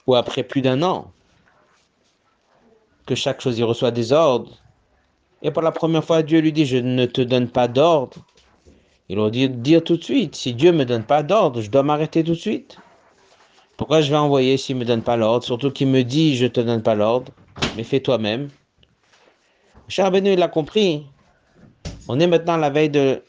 ou 0.09 0.17
après 0.17 0.43
plus 0.43 0.63
d'un 0.63 0.83
an, 0.83 1.13
que 3.07 3.15
chaque 3.15 3.41
chose 3.41 3.57
il 3.57 3.65
reçoit 3.65 3.93
des 3.93 4.13
ordres, 4.13 4.57
et 5.43 5.53
pour 5.53 5.63
la 5.63 5.71
première 5.71 6.03
fois, 6.03 6.25
Dieu 6.25 6.41
lui 6.41 6.53
dit, 6.53 6.67
je 6.67 6.79
ne 6.79 7.07
te 7.07 7.21
donne 7.21 7.49
pas 7.49 7.69
d'ordre. 7.69 8.17
Il 9.09 9.19
aurait 9.19 9.31
dû 9.31 9.49
dire 9.49 9.83
tout 9.83 9.97
de 9.97 10.05
suite, 10.05 10.35
si 10.37 10.53
Dieu 10.53 10.71
ne 10.71 10.79
me 10.79 10.85
donne 10.85 11.05
pas 11.05 11.23
d'ordre, 11.23 11.63
je 11.63 11.71
dois 11.71 11.83
m'arrêter 11.83 12.23
tout 12.23 12.33
de 12.33 12.37
suite. 12.37 12.79
Pourquoi 13.79 14.01
je 14.01 14.11
vais 14.11 14.17
envoyer 14.17 14.57
s'il 14.57 14.77
ne 14.77 14.81
me 14.81 14.85
donne 14.85 15.03
pas 15.03 15.17
l'ordre? 15.17 15.45
Surtout 15.45 15.71
qu'il 15.71 15.89
me 15.89 16.03
dit, 16.03 16.37
je 16.37 16.45
ne 16.45 16.49
te 16.49 16.61
donne 16.61 16.83
pas 16.83 16.95
l'ordre, 16.95 17.33
mais 17.77 17.85
fais 17.85 18.01
toi-même. 18.01 18.49
Cher 19.89 20.11
Benu, 20.11 20.33
il 20.33 20.43
a 20.43 20.49
compris. 20.49 21.07
On 22.09 22.21
est 22.21 22.27
maintenant 22.27 22.55
à 22.55 22.59
la 22.59 22.71
veille 22.71 22.91
de 22.91 23.23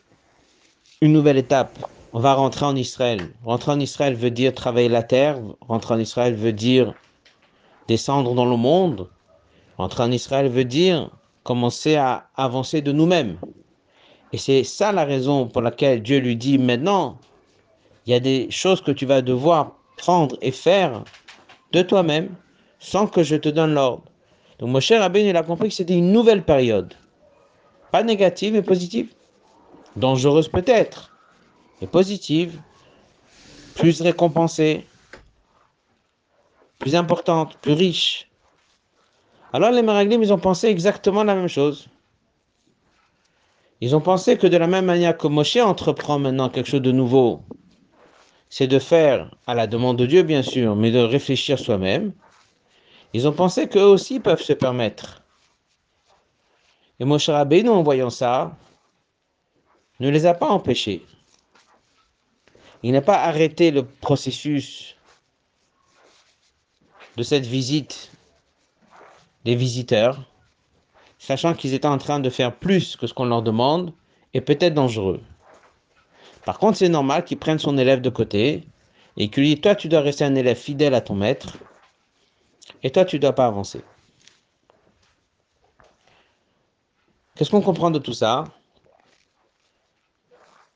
une 1.02 1.14
nouvelle 1.14 1.38
étape. 1.38 1.80
On 2.12 2.20
va 2.20 2.34
rentrer 2.34 2.66
en 2.66 2.76
Israël. 2.76 3.30
Rentrer 3.46 3.72
en 3.72 3.80
Israël 3.80 4.16
veut 4.16 4.32
dire 4.32 4.54
travailler 4.54 4.90
la 4.90 5.04
terre. 5.04 5.40
Rentrer 5.62 5.94
en 5.94 6.00
Israël 6.00 6.34
veut 6.34 6.52
dire 6.52 6.94
descendre 7.88 8.34
dans 8.36 8.46
le 8.46 8.58
monde. 8.58 9.08
Rentrer 9.78 10.04
en 10.04 10.12
Israël 10.12 10.50
veut 10.50 10.66
dire 10.66 11.10
commencer 11.44 11.96
à 11.96 12.30
avancer 12.36 12.82
de 12.82 12.92
nous-mêmes. 12.92 13.38
Et 14.32 14.38
c'est 14.38 14.64
ça 14.64 14.92
la 14.92 15.06
raison 15.06 15.48
pour 15.48 15.62
laquelle 15.62 16.04
Dieu 16.04 16.20
lui 16.20 16.36
dit 16.36 16.58
maintenant, 16.58 17.18
il 18.06 18.12
y 18.12 18.16
a 18.16 18.20
des 18.20 18.50
choses 18.52 18.82
que 18.82 18.92
tu 18.92 19.06
vas 19.06 19.22
devoir 19.22 19.76
prendre 19.98 20.38
et 20.42 20.52
faire 20.52 21.04
de 21.72 21.82
toi-même 21.82 22.36
sans 22.80 23.08
que 23.08 23.24
je 23.24 23.36
te 23.36 23.50
donne 23.50 23.74
l'ordre. 23.74 24.04
Donc 24.60 24.70
mon 24.70 24.80
cher 24.80 25.02
Abbé, 25.02 25.24
il 25.24 25.36
a 25.36 25.44
compris 25.44 25.70
que 25.70 25.76
c'était 25.76 25.98
une 25.98 26.12
nouvelle 26.12 26.44
période. 26.44 26.94
Pas 27.92 28.04
négative, 28.04 28.54
mais 28.54 28.62
positive. 28.62 29.14
Dangereuse 29.96 30.48
peut-être, 30.48 31.12
mais 31.82 31.88
positive. 31.88 32.60
Plus 33.76 34.02
récompensée, 34.02 34.86
plus 36.78 36.96
importante, 36.96 37.58
plus 37.58 37.74
riche. 37.74 38.30
Alors 39.54 39.72
les 39.72 39.82
Meraglim, 39.82 40.22
ils 40.22 40.34
ont 40.34 40.40
pensé 40.40 40.68
exactement 40.68 41.24
la 41.24 41.36
même 41.36 41.48
chose. 41.48 41.88
Ils 43.82 43.96
ont 43.96 44.02
pensé 44.02 44.38
que 44.38 44.48
de 44.48 44.58
la 44.58 44.68
même 44.68 44.86
manière 44.86 45.18
que 45.18 45.28
Moshe 45.28 45.58
entreprend 45.58 46.20
maintenant 46.20 46.50
quelque 46.50 46.70
chose 46.70 46.82
de 46.82 46.92
nouveau, 46.92 47.44
c'est 48.50 48.68
de 48.68 48.80
faire, 48.80 49.36
à 49.48 49.54
la 49.54 49.68
demande 49.68 49.98
de 49.98 50.06
Dieu 50.06 50.24
bien 50.24 50.44
sûr, 50.44 50.76
mais 50.76 50.92
de 50.92 51.00
réfléchir 51.00 51.58
soi-même, 51.58 52.14
ils 53.14 53.28
ont 53.28 53.34
pensé 53.34 53.70
qu'eux 53.70 53.82
aussi 53.82 54.20
peuvent 54.20 54.42
se 54.42 54.54
permettre. 54.54 55.24
Et 57.00 57.06
Moshe 57.06 57.30
Rabbeinu, 57.30 57.70
en 57.70 57.84
voyant 57.84 58.10
ça, 58.10 58.58
ne 60.00 60.10
les 60.10 60.26
a 60.26 60.34
pas 60.34 60.50
empêchés. 60.50 61.06
Il 62.84 62.92
n'a 62.92 63.02
pas 63.02 63.18
arrêté 63.18 63.72
le 63.72 63.86
processus 63.86 64.96
de 67.18 67.24
cette 67.24 67.46
visite 67.46 68.12
des 69.46 69.56
visiteurs, 69.56 70.24
sachant 71.20 71.54
qu'ils 71.54 71.74
étaient 71.74 71.88
en 71.88 72.00
train 72.00 72.20
de 72.20 72.30
faire 72.30 72.56
plus 72.56 72.96
que 72.96 73.06
ce 73.06 73.14
qu'on 73.14 73.26
leur 73.26 73.44
demande, 73.44 73.94
et 74.34 74.42
peut-être 74.42 74.74
dangereux. 74.74 75.22
Par 76.46 76.58
contre, 76.58 76.78
c'est 76.78 76.90
normal 76.90 77.26
qu'ils 77.26 77.38
prennent 77.38 77.60
son 77.60 77.78
élève 77.78 78.02
de 78.02 78.10
côté 78.10 78.64
et 79.18 79.30
qu'il 79.30 79.44
lui 79.44 79.60
toi, 79.60 79.76
tu 79.76 79.90
dois 79.90 80.02
rester 80.02 80.24
un 80.24 80.36
élève 80.36 80.58
fidèle 80.58 80.94
à 80.96 81.02
ton 81.02 81.16
maître, 81.16 81.58
et 82.84 82.92
toi, 82.92 83.06
tu 83.06 83.18
ne 83.18 83.22
dois 83.22 83.34
pas 83.34 83.46
avancer. 83.46 83.84
Qu'est-ce 87.36 87.52
qu'on 87.52 87.62
comprend 87.62 87.92
de 87.92 88.00
tout 88.00 88.14
ça? 88.14 88.46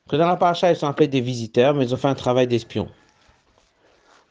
Que 0.10 0.18
dans 0.18 0.28
la 0.28 0.36
paracha, 0.36 0.72
ils 0.72 0.76
sont 0.76 0.88
appelés 0.88 1.08
des 1.08 1.22
visiteurs, 1.22 1.74
mais 1.74 1.86
ils 1.86 1.94
ont 1.94 1.98
fait 1.98 2.08
un 2.08 2.16
travail 2.16 2.48
d'espion. 2.48 2.90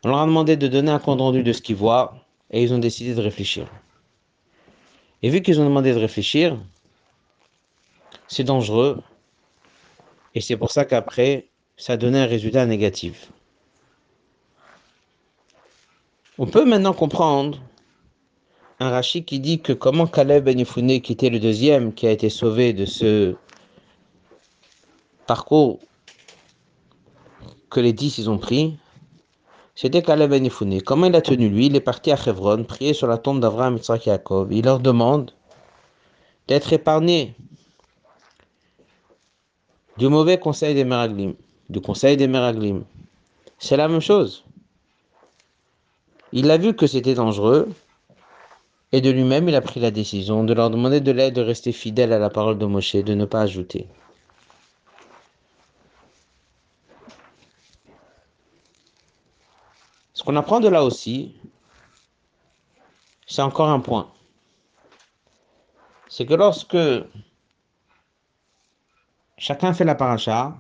On 0.05 0.09
leur 0.09 0.19
a 0.19 0.27
demandé 0.27 0.57
de 0.57 0.69
donner 0.69 0.91
un 0.91 0.99
compte 0.99 1.21
rendu 1.21 1.43
de 1.43 1.53
ce 1.53 1.63
qu'ils 1.63 1.77
voient, 1.77 2.15
et 2.51 2.63
ils 2.63 2.75
ont 2.75 2.79
décidé 2.79 3.15
de 3.15 3.21
réfléchir. 3.21 3.67
Et 5.23 5.31
vu 5.31 5.41
qu'ils 5.41 5.61
ont 5.61 5.65
demandé 5.65 5.93
de 5.93 5.99
réfléchir, 5.99 6.59
c'est 8.27 8.45
dangereux, 8.45 9.03
et 10.35 10.41
c'est 10.41 10.57
pour 10.57 10.71
ça 10.71 10.85
qu'après, 10.85 11.49
ça 11.77 11.97
donné 11.97 12.21
un 12.21 12.27
résultat 12.27 12.67
négatif. 12.67 13.31
On 16.39 16.47
peut 16.47 16.65
maintenant 16.65 16.95
comprendre 16.95 17.61
un 18.81 18.91
Rashi 18.91 19.25
qui 19.25 19.39
dit 19.39 19.61
que 19.61 19.73
comment 19.73 20.07
Caleb 20.07 20.45
Ben 20.45 20.59
Yifune, 20.59 21.01
qui 21.01 21.13
était 21.13 21.31
le 21.31 21.39
deuxième, 21.39 21.95
qui 21.95 22.07
a 22.07 22.11
été 22.11 22.31
sauvé 22.31 22.73
de 22.73 22.85
ce 22.85 23.37
parcours 25.27 25.79
que 27.71 27.81
les 27.81 27.93
dix 27.93 28.19
ils 28.19 28.29
ont 28.29 28.39
pris, 28.39 28.77
c'était 29.83 30.01
Caleb 30.01 30.31
Ben 30.31 30.45
Yifune. 30.45 30.81
Comment 30.81 31.07
il 31.07 31.17
a 31.17 31.21
tenu 31.21 31.49
lui 31.49 31.67
Il 31.67 31.75
est 31.75 31.81
parti 31.81 32.13
à 32.13 32.17
Hebron, 32.25 32.63
prier 32.63 32.95
sur 32.95 33.09
la 33.09 33.19
tombe 33.19 33.41
d'Abraham, 33.41 33.79
Yitzhak 33.79 34.07
Yaakov. 34.07 34.53
Il 34.53 34.65
leur 34.65 34.79
demande 34.79 35.33
d'être 36.47 36.73
épargné 36.73 37.35
du 39.99 40.07
mauvais 40.07 40.39
conseil 40.39 40.77
des 40.77 40.85
Meraglim, 40.85 41.35
du 41.69 41.81
conseil 41.81 42.17
des 42.17 42.29
Meraglim. 42.29 42.85
C'est 43.59 43.77
la 43.77 43.89
même 43.89 44.01
chose. 44.01 44.45
Il 46.31 46.49
a 46.53 46.59
vu 46.59 46.77
que 46.77 46.87
c'était 46.87 47.15
dangereux, 47.15 47.69
et 48.93 49.01
de 49.01 49.11
lui-même, 49.11 49.49
il 49.49 49.57
a 49.57 49.61
pris 49.61 49.81
la 49.81 49.91
décision 49.91 50.45
de 50.45 50.55
leur 50.55 50.71
demander 50.71 51.01
de 51.01 51.11
l'aide, 51.11 51.35
de 51.35 51.43
rester 51.43 51.73
fidèle 51.73 52.13
à 52.13 52.21
la 52.21 52.31
parole 52.31 52.57
de 52.57 52.67
Moshe, 52.67 52.95
de 52.95 53.15
ne 53.15 53.25
pas 53.25 53.41
ajouter. 53.41 53.89
Ce 60.23 60.25
qu'on 60.25 60.37
apprend 60.37 60.61
de 60.61 60.69
là 60.69 60.85
aussi, 60.85 61.35
c'est 63.27 63.43
encore 63.43 63.71
un 63.71 63.81
point. 63.81 64.09
C'est 66.07 66.27
que 66.27 66.35
lorsque 66.35 66.77
chacun 69.37 69.73
fait 69.73 69.83
la 69.85 69.97
paracha, 69.97 70.57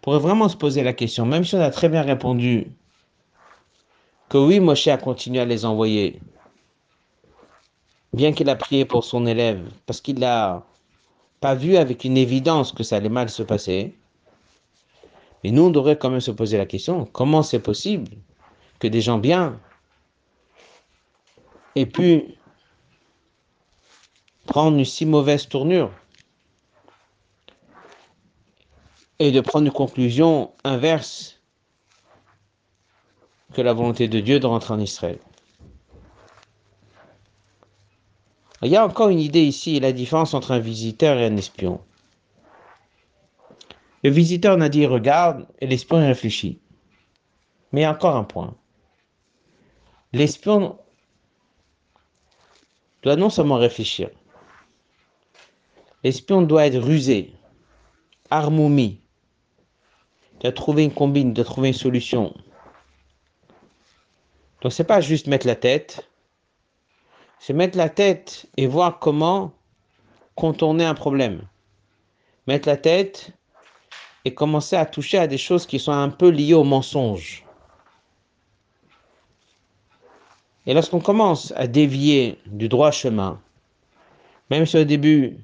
pourrait 0.00 0.20
vraiment 0.20 0.48
se 0.48 0.56
poser 0.56 0.82
la 0.82 0.94
question, 0.94 1.26
même 1.26 1.44
si 1.44 1.54
on 1.54 1.60
a 1.60 1.70
très 1.70 1.90
bien 1.90 2.00
répondu 2.00 2.72
que 4.30 4.38
oui, 4.38 4.58
Moshe 4.58 4.88
a 4.88 4.96
continué 4.96 5.40
à 5.40 5.44
les 5.44 5.66
envoyer, 5.66 6.18
bien 8.14 8.32
qu'il 8.32 8.48
a 8.48 8.56
prié 8.56 8.86
pour 8.86 9.04
son 9.04 9.26
élève, 9.26 9.68
parce 9.84 10.00
qu'il 10.00 10.20
n'a 10.20 10.64
pas 11.40 11.54
vu 11.54 11.76
avec 11.76 12.04
une 12.04 12.16
évidence 12.16 12.72
que 12.72 12.84
ça 12.84 12.96
allait 12.96 13.10
mal 13.10 13.28
se 13.28 13.42
passer, 13.42 13.94
mais 15.44 15.50
nous, 15.50 15.64
on 15.64 15.70
devrait 15.70 15.98
quand 15.98 16.08
même 16.08 16.20
se 16.20 16.30
poser 16.30 16.56
la 16.56 16.64
question, 16.64 17.04
comment 17.04 17.42
c'est 17.42 17.60
possible 17.60 18.08
que 18.78 18.88
des 18.88 19.02
gens 19.02 19.18
bien 19.18 19.60
aient 21.76 21.84
pu 21.84 22.24
prendre 24.46 24.78
une 24.78 24.86
si 24.86 25.04
mauvaise 25.04 25.46
tournure 25.46 25.92
et 29.18 29.32
de 29.32 29.40
prendre 29.42 29.66
une 29.66 29.72
conclusion 29.72 30.50
inverse 30.64 31.38
que 33.52 33.60
la 33.60 33.74
volonté 33.74 34.08
de 34.08 34.20
Dieu 34.20 34.40
de 34.40 34.46
rentrer 34.46 34.72
en 34.72 34.80
Israël. 34.80 35.18
Il 38.62 38.70
y 38.70 38.76
a 38.76 38.86
encore 38.86 39.10
une 39.10 39.20
idée 39.20 39.44
ici, 39.44 39.78
la 39.78 39.92
différence 39.92 40.32
entre 40.32 40.52
un 40.52 40.58
visiteur 40.58 41.18
et 41.18 41.26
un 41.26 41.36
espion. 41.36 41.80
Le 44.04 44.10
visiteur 44.10 44.58
n'a 44.58 44.68
dit 44.68 44.84
regarde 44.84 45.46
et 45.60 45.66
l'espion 45.66 45.96
réfléchit. 45.96 46.60
Mais 47.72 47.86
encore 47.86 48.16
un 48.16 48.24
point. 48.24 48.54
L'espion 50.12 50.78
doit 53.02 53.16
non 53.16 53.30
seulement 53.30 53.56
réfléchir, 53.56 54.10
l'espion 56.04 56.42
doit 56.42 56.66
être 56.66 56.78
rusé, 56.78 57.32
armoumi, 58.30 59.00
doit 60.40 60.52
trouver 60.52 60.84
une 60.84 60.94
combine, 60.94 61.32
doit 61.32 61.44
trouver 61.44 61.68
une 61.68 61.74
solution. 61.74 62.34
Donc 64.60 64.72
c'est 64.72 64.84
pas 64.84 65.00
juste 65.00 65.26
mettre 65.26 65.46
la 65.46 65.56
tête, 65.56 66.08
c'est 67.40 67.52
mettre 67.52 67.76
la 67.76 67.88
tête 67.88 68.46
et 68.56 68.66
voir 68.66 68.98
comment 68.98 69.52
contourner 70.34 70.84
un 70.84 70.94
problème. 70.94 71.42
Mettre 72.46 72.68
la 72.68 72.76
tête 72.76 73.32
et 74.24 74.34
commencer 74.34 74.76
à 74.76 74.86
toucher 74.86 75.18
à 75.18 75.26
des 75.26 75.38
choses 75.38 75.66
qui 75.66 75.78
sont 75.78 75.92
un 75.92 76.08
peu 76.08 76.28
liées 76.28 76.54
au 76.54 76.64
mensonge. 76.64 77.44
Et 80.66 80.72
lorsqu'on 80.72 81.00
commence 81.00 81.52
à 81.56 81.66
dévier 81.66 82.38
du 82.46 82.68
droit 82.68 82.90
chemin, 82.90 83.40
même 84.50 84.64
si 84.64 84.78
au 84.78 84.84
début, 84.84 85.36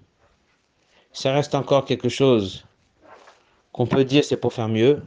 ça 1.12 1.32
reste 1.32 1.54
encore 1.54 1.84
quelque 1.84 2.08
chose 2.08 2.64
qu'on 3.72 3.86
peut 3.86 4.04
dire 4.04 4.24
c'est 4.24 4.38
pour 4.38 4.52
faire 4.52 4.68
mieux, 4.68 5.02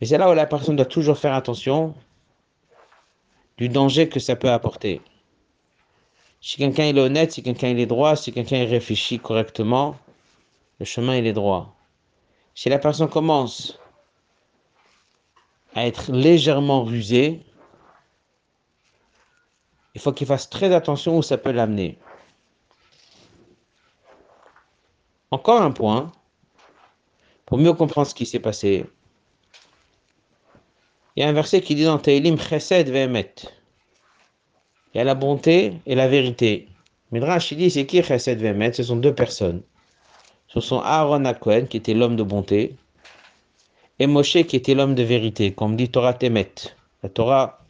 et 0.00 0.06
c'est 0.06 0.18
là 0.18 0.30
où 0.30 0.34
la 0.34 0.46
personne 0.46 0.76
doit 0.76 0.86
toujours 0.86 1.18
faire 1.18 1.34
attention 1.34 1.94
du 3.58 3.68
danger 3.68 4.08
que 4.08 4.18
ça 4.18 4.34
peut 4.34 4.50
apporter. 4.50 5.02
Si 6.40 6.56
quelqu'un 6.56 6.84
est 6.84 6.98
honnête, 6.98 7.32
si 7.32 7.42
quelqu'un 7.42 7.76
est 7.76 7.86
droit, 7.86 8.16
si 8.16 8.32
quelqu'un 8.32 8.64
réfléchit 8.64 9.18
correctement, 9.18 9.96
le 10.78 10.86
chemin 10.86 11.16
il 11.16 11.26
est 11.26 11.34
droit. 11.34 11.76
Si 12.60 12.68
la 12.68 12.78
personne 12.78 13.08
commence 13.08 13.78
à 15.74 15.86
être 15.86 16.12
légèrement 16.12 16.84
rusée, 16.84 17.40
il 19.94 20.00
faut 20.02 20.12
qu'il 20.12 20.26
fasse 20.26 20.50
très 20.50 20.74
attention 20.74 21.16
où 21.16 21.22
ça 21.22 21.38
peut 21.38 21.52
l'amener. 21.52 21.98
Encore 25.30 25.62
un 25.62 25.70
point, 25.70 26.12
pour 27.46 27.56
mieux 27.56 27.72
comprendre 27.72 28.08
ce 28.08 28.14
qui 28.14 28.26
s'est 28.26 28.40
passé. 28.40 28.84
Il 31.16 31.22
y 31.22 31.22
a 31.22 31.30
un 31.30 31.32
verset 31.32 31.62
qui 31.62 31.74
dit 31.74 31.84
dans 31.84 31.96
Teilim 31.96 32.38
Chesed 32.38 32.90
Ve'emet. 32.90 33.36
Il 34.92 34.98
y 34.98 35.00
a 35.00 35.04
la 35.04 35.14
bonté 35.14 35.80
et 35.86 35.94
la 35.94 36.08
vérité. 36.08 36.68
Midrash, 37.10 37.54
dit, 37.54 37.70
c'est 37.70 37.86
qui 37.86 38.02
Chesed 38.02 38.38
Vemet 38.38 38.74
Ce 38.74 38.82
sont 38.82 38.96
deux 38.96 39.14
personnes. 39.14 39.62
Ce 40.52 40.60
sont 40.60 40.80
Aaron 40.80 41.24
Akohen, 41.24 41.68
qui 41.68 41.76
était 41.76 41.94
l'homme 41.94 42.16
de 42.16 42.24
bonté, 42.24 42.76
et 44.00 44.06
Moshe, 44.08 44.42
qui 44.48 44.56
était 44.56 44.74
l'homme 44.74 44.96
de 44.96 45.04
vérité. 45.04 45.52
Comme 45.52 45.76
dit 45.76 45.88
Torah 45.88 46.14
Temet. 46.14 46.52
La 47.04 47.08
Torah, 47.08 47.60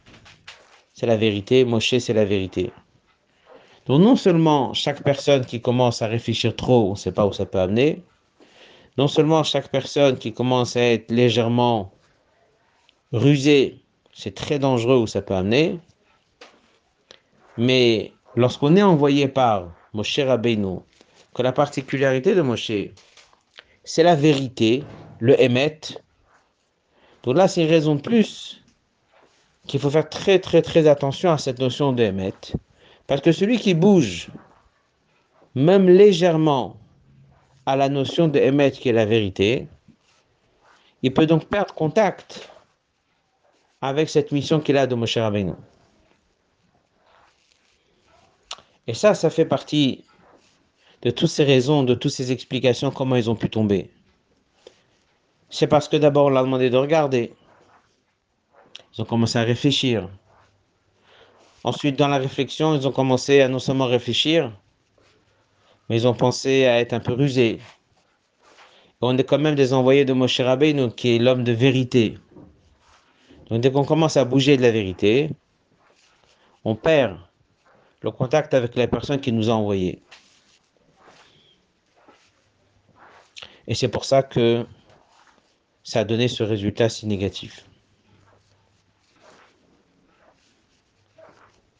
c'est 0.93 1.05
la 1.05 1.15
vérité, 1.15 1.63
Moshe, 1.63 1.99
c'est 1.99 2.13
la 2.13 2.25
vérité. 2.25 2.71
Donc 3.85 4.01
non 4.01 4.15
seulement 4.15 4.73
chaque 4.73 5.03
personne 5.03 5.45
qui 5.45 5.61
commence 5.61 6.01
à 6.01 6.07
réfléchir 6.07 6.55
trop, 6.55 6.87
on 6.87 6.91
ne 6.91 6.95
sait 6.95 7.11
pas 7.11 7.25
où 7.25 7.33
ça 7.33 7.45
peut 7.45 7.59
amener, 7.59 8.03
non 8.97 9.07
seulement 9.07 9.43
chaque 9.43 9.69
personne 9.69 10.17
qui 10.17 10.33
commence 10.33 10.75
à 10.75 10.81
être 10.81 11.11
légèrement 11.11 11.91
rusée, 13.11 13.81
c'est 14.13 14.35
très 14.35 14.59
dangereux 14.59 14.97
où 14.97 15.07
ça 15.07 15.21
peut 15.21 15.33
amener, 15.33 15.79
mais 17.57 18.11
lorsqu'on 18.35 18.75
est 18.75 18.83
envoyé 18.83 19.27
par 19.27 19.71
Moshe 19.93 20.19
Rabbeinu, 20.19 20.79
que 21.33 21.41
la 21.41 21.51
particularité 21.51 22.35
de 22.35 22.41
Moshe, 22.41 22.71
c'est 23.83 24.03
la 24.03 24.15
vérité, 24.15 24.83
le 25.19 25.39
émet, 25.41 25.79
donc 27.23 27.37
là 27.37 27.47
c'est 27.47 27.63
une 27.63 27.69
raison 27.69 27.95
de 27.95 28.01
plus 28.01 28.63
qu'il 29.67 29.79
faut 29.79 29.89
faire 29.89 30.09
très 30.09 30.39
très 30.39 30.61
très 30.61 30.87
attention 30.87 31.31
à 31.31 31.37
cette 31.37 31.59
notion 31.59 31.93
de 31.93 32.03
émet, 32.03 32.33
parce 33.07 33.21
que 33.21 33.31
celui 33.31 33.59
qui 33.59 33.73
bouge, 33.73 34.29
même 35.55 35.87
légèrement, 35.87 36.77
à 37.65 37.75
la 37.75 37.89
notion 37.89 38.27
de 38.27 38.39
émet 38.39 38.71
qui 38.71 38.89
est 38.89 38.93
la 38.93 39.05
vérité, 39.05 39.67
il 41.03 41.13
peut 41.13 41.25
donc 41.25 41.45
perdre 41.45 41.73
contact 41.73 42.49
avec 43.81 44.09
cette 44.09 44.31
mission 44.31 44.59
qu'il 44.59 44.77
a 44.77 44.87
de 44.87 44.95
Moshe 44.95 45.17
Rabbeinu. 45.17 45.53
Et 48.87 48.93
ça, 48.93 49.13
ça 49.13 49.29
fait 49.29 49.45
partie 49.45 50.03
de 51.01 51.09
toutes 51.09 51.29
ces 51.29 51.43
raisons, 51.43 51.83
de 51.83 51.93
toutes 51.95 52.11
ces 52.11 52.31
explications, 52.31 52.91
comment 52.91 53.15
ils 53.15 53.29
ont 53.29 53.35
pu 53.35 53.49
tomber. 53.49 53.89
C'est 55.49 55.67
parce 55.67 55.89
que 55.89 55.97
d'abord, 55.97 56.27
on 56.27 56.29
leur 56.29 56.43
a 56.43 56.45
demandé 56.45 56.69
de 56.69 56.77
regarder. 56.77 57.33
Ils 58.95 59.01
ont 59.01 59.05
commencé 59.05 59.37
à 59.37 59.43
réfléchir. 59.43 60.09
Ensuite, 61.63 61.97
dans 61.97 62.07
la 62.07 62.17
réflexion, 62.17 62.75
ils 62.75 62.87
ont 62.87 62.91
commencé 62.91 63.41
à 63.41 63.47
non 63.47 63.59
seulement 63.59 63.87
réfléchir, 63.87 64.51
mais 65.89 65.97
ils 65.97 66.07
ont 66.07 66.13
pensé 66.13 66.65
à 66.65 66.79
être 66.79 66.93
un 66.93 66.99
peu 66.99 67.13
rusés. 67.13 67.59
on 69.01 69.17
est 69.17 69.23
quand 69.23 69.39
même 69.39 69.55
des 69.55 69.73
envoyés 69.73 70.05
de 70.05 70.13
Moshe 70.13 70.39
Rabbeinu, 70.39 70.91
qui 70.91 71.15
est 71.15 71.19
l'homme 71.19 71.43
de 71.43 71.51
vérité. 71.51 72.17
Donc 73.49 73.61
dès 73.61 73.71
qu'on 73.71 73.85
commence 73.85 74.17
à 74.17 74.25
bouger 74.25 74.55
de 74.57 74.61
la 74.61 74.71
vérité, 74.71 75.29
on 76.63 76.75
perd 76.75 77.17
le 78.01 78.11
contact 78.11 78.53
avec 78.53 78.75
la 78.75 78.87
personne 78.87 79.19
qui 79.19 79.31
nous 79.31 79.49
a 79.49 79.53
envoyé. 79.53 80.01
Et 83.67 83.75
c'est 83.75 83.87
pour 83.87 84.05
ça 84.05 84.23
que 84.23 84.65
ça 85.83 86.01
a 86.01 86.03
donné 86.03 86.27
ce 86.27 86.43
résultat 86.43 86.89
si 86.89 87.05
négatif. 87.07 87.65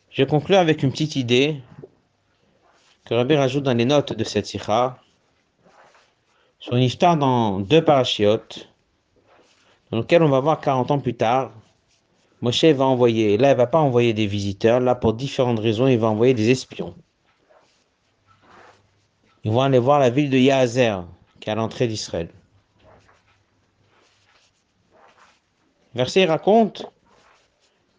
Je 0.10 0.24
conclue 0.24 0.56
avec 0.56 0.84
une 0.84 0.92
petite 0.92 1.16
idée 1.16 1.62
que 3.06 3.14
Rabbi 3.14 3.36
rajoute 3.36 3.64
dans 3.64 3.78
les 3.78 3.86
notes 3.86 4.14
de 4.14 4.24
cette 4.24 4.46
sikha 4.46 4.98
sur 6.60 6.76
une 6.76 6.84
histoire 6.84 7.18
dans 7.18 7.60
deux 7.60 7.84
parachiotes 7.84 8.68
dans 9.92 9.98
lequel 9.98 10.24
on 10.24 10.30
va 10.30 10.40
voir 10.40 10.60
40 10.62 10.92
ans 10.92 11.00
plus 11.00 11.16
tard, 11.16 11.52
Moshe 12.42 12.64
va 12.64 12.86
envoyer, 12.86 13.38
là 13.38 13.52
il 13.52 13.58
va 13.58 13.68
pas 13.68 13.80
envoyer 13.80 14.14
des 14.14 14.26
visiteurs, 14.26 14.80
là 14.80 14.96
pour 14.96 15.14
différentes 15.14 15.60
raisons 15.60 15.88
il 15.88 16.00
va 16.00 16.08
envoyer 16.08 16.34
des 16.34 16.50
espions. 16.50 16.96
Ils 19.44 19.52
vont 19.52 19.62
aller 19.62 19.80
voir 19.80 20.00
la 20.00 20.10
ville 20.10 20.30
de 20.30 20.38
Yahazer, 20.38 21.04
qui 21.42 21.50
est 21.50 21.52
à 21.52 21.56
l'entrée 21.56 21.88
d'Israël. 21.88 22.30
Verset 25.94 26.26
raconte 26.26 26.86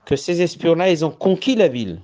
que 0.07 0.16
ces 0.16 0.40
espions-là, 0.40 0.90
ils 0.90 1.05
ont 1.05 1.11
conquis 1.11 1.57
la 1.57 1.68
ville. 1.68 2.00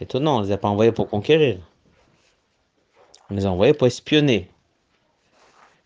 Étonnant, 0.00 0.36
on 0.36 0.40
ne 0.40 0.46
les 0.46 0.52
a 0.52 0.58
pas 0.58 0.68
envoyés 0.68 0.92
pour 0.92 1.08
conquérir. 1.08 1.58
On 3.30 3.34
les 3.34 3.46
a 3.46 3.50
envoyés 3.50 3.72
pour 3.72 3.86
espionner. 3.86 4.50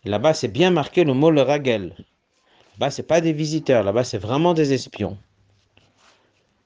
Là-bas, 0.03 0.33
c'est 0.33 0.49
bien 0.49 0.71
marqué 0.71 1.03
le 1.03 1.13
mot 1.13 1.31
le 1.31 1.41
ragel. 1.41 1.95
Là-bas, 2.73 2.91
c'est 2.91 3.03
pas 3.03 3.21
des 3.21 3.33
visiteurs, 3.33 3.83
là-bas, 3.83 4.03
c'est 4.03 4.17
vraiment 4.17 4.53
des 4.53 4.73
espions. 4.73 5.17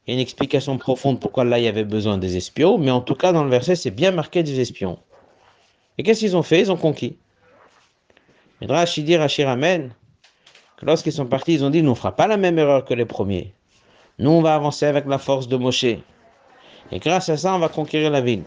Il 0.07 0.11
y 0.11 0.13
a 0.13 0.15
une 0.15 0.21
explication 0.21 0.77
profonde 0.77 1.19
pourquoi 1.19 1.43
là, 1.43 1.59
il 1.59 1.65
y 1.65 1.67
avait 1.67 1.83
besoin 1.83 2.17
des 2.17 2.37
espions, 2.37 2.77
mais 2.77 2.91
en 2.91 3.01
tout 3.01 3.15
cas, 3.15 3.33
dans 3.33 3.43
le 3.43 3.49
verset, 3.49 3.75
c'est 3.75 3.91
bien 3.91 4.11
marqué 4.11 4.41
des 4.41 4.59
espions. 4.59 4.99
Et 5.97 6.03
qu'est-ce 6.03 6.19
qu'ils 6.19 6.38
ont 6.38 6.43
fait? 6.43 6.62
Ils 6.62 6.71
ont 6.71 6.77
conquis. 6.77 7.17
Et 8.62 8.65
Rachidi 8.67 9.17
Rachir 9.17 9.49
Amen, 9.49 9.93
que 10.77 10.86
lorsqu'ils 10.86 11.13
sont 11.13 11.25
partis, 11.25 11.53
ils 11.53 11.63
ont 11.63 11.69
dit, 11.69 11.84
nous 11.84 11.91
ne 11.91 11.95
fera 11.95 12.15
pas 12.15 12.27
la 12.27 12.38
même 12.38 12.58
erreur 12.58 12.86
que 12.86 12.93
les 12.93 13.05
premiers. 13.05 13.53
Nous, 14.19 14.29
on 14.29 14.41
va 14.41 14.55
avancer 14.55 14.86
avec 14.86 15.05
la 15.05 15.17
force 15.17 15.47
de 15.47 15.58
Moshe. 15.58 15.84
Et 15.84 16.99
grâce 16.99 17.29
à 17.29 17.38
ça, 17.38 17.53
on 17.55 17.60
va 17.60 17.69
conquérir 17.69 18.12
la 18.12 18.21
ville. 18.21 18.43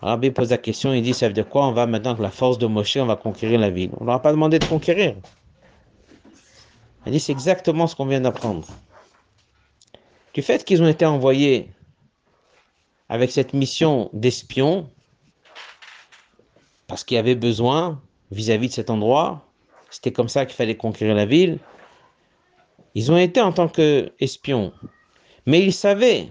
Rabbi 0.00 0.30
pose 0.30 0.50
la 0.50 0.58
question, 0.58 0.94
il 0.94 1.02
dit, 1.02 1.12
ça 1.12 1.28
veut 1.28 1.34
dire 1.34 1.48
quoi? 1.48 1.66
On 1.66 1.72
va 1.72 1.86
maintenant 1.86 2.14
que 2.16 2.22
la 2.22 2.30
force 2.30 2.58
de 2.58 2.66
Moshe, 2.66 2.96
on 2.96 3.06
va 3.06 3.16
conquérir 3.16 3.60
la 3.60 3.70
ville. 3.70 3.90
On 3.98 4.04
ne 4.04 4.06
leur 4.06 4.16
a 4.16 4.22
pas 4.22 4.32
demandé 4.32 4.58
de 4.58 4.64
conquérir. 4.64 5.14
Il 7.06 7.12
dit, 7.12 7.20
c'est 7.20 7.32
exactement 7.32 7.86
ce 7.86 7.94
qu'on 7.94 8.06
vient 8.06 8.20
d'apprendre. 8.20 8.66
Du 10.32 10.42
fait 10.42 10.64
qu'ils 10.64 10.82
ont 10.82 10.88
été 10.88 11.04
envoyés 11.04 11.70
avec 13.08 13.30
cette 13.30 13.52
mission 13.52 14.08
d'espion, 14.12 14.88
parce 16.90 17.04
qu'il 17.04 17.14
y 17.14 17.18
avait 17.18 17.36
besoin 17.36 18.02
vis-à-vis 18.32 18.66
de 18.66 18.72
cet 18.72 18.90
endroit, 18.90 19.46
c'était 19.90 20.10
comme 20.10 20.28
ça 20.28 20.44
qu'il 20.44 20.56
fallait 20.56 20.76
conquérir 20.76 21.14
la 21.14 21.24
ville, 21.24 21.60
ils 22.96 23.12
ont 23.12 23.16
été 23.16 23.40
en 23.40 23.52
tant 23.52 23.68
qu'espions. 23.68 24.72
Mais 25.46 25.62
ils 25.62 25.72
savaient 25.72 26.28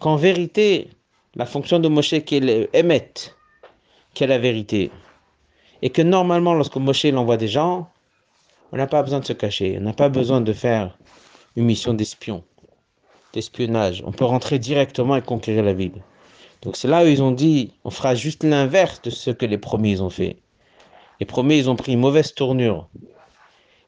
qu'en 0.00 0.16
vérité, 0.16 0.90
la 1.36 1.46
fonction 1.46 1.78
de 1.78 1.86
Moshe 1.86 2.18
qui 2.24 2.34
est 2.34 2.68
émettre, 2.74 3.38
qui 4.14 4.24
est 4.24 4.26
la 4.26 4.38
vérité. 4.38 4.90
Et 5.80 5.90
que 5.90 6.02
normalement, 6.02 6.52
lorsque 6.52 6.76
Moshe 6.76 7.04
l'envoie 7.04 7.36
des 7.36 7.46
gens, 7.46 7.88
on 8.72 8.76
n'a 8.78 8.88
pas 8.88 9.04
besoin 9.04 9.20
de 9.20 9.26
se 9.26 9.32
cacher, 9.32 9.76
on 9.78 9.82
n'a 9.82 9.92
pas 9.92 10.08
besoin 10.08 10.40
de 10.40 10.52
faire 10.52 10.98
une 11.54 11.66
mission 11.66 11.94
d'espion, 11.94 12.42
d'espionnage. 13.32 14.02
On 14.04 14.10
peut 14.10 14.24
rentrer 14.24 14.58
directement 14.58 15.14
et 15.14 15.22
conquérir 15.22 15.62
la 15.62 15.72
ville. 15.72 16.02
Donc 16.62 16.76
c'est 16.76 16.88
là 16.88 17.04
où 17.04 17.06
ils 17.06 17.22
ont 17.22 17.32
dit, 17.32 17.72
on 17.84 17.90
fera 17.90 18.14
juste 18.14 18.44
l'inverse 18.44 19.00
de 19.02 19.10
ce 19.10 19.30
que 19.30 19.46
les 19.46 19.58
premiers 19.58 20.00
ont 20.00 20.10
fait. 20.10 20.36
Les 21.20 21.26
premiers, 21.26 21.58
ils 21.58 21.70
ont 21.70 21.76
pris 21.76 21.92
une 21.92 22.00
mauvaise 22.00 22.34
tournure. 22.34 22.88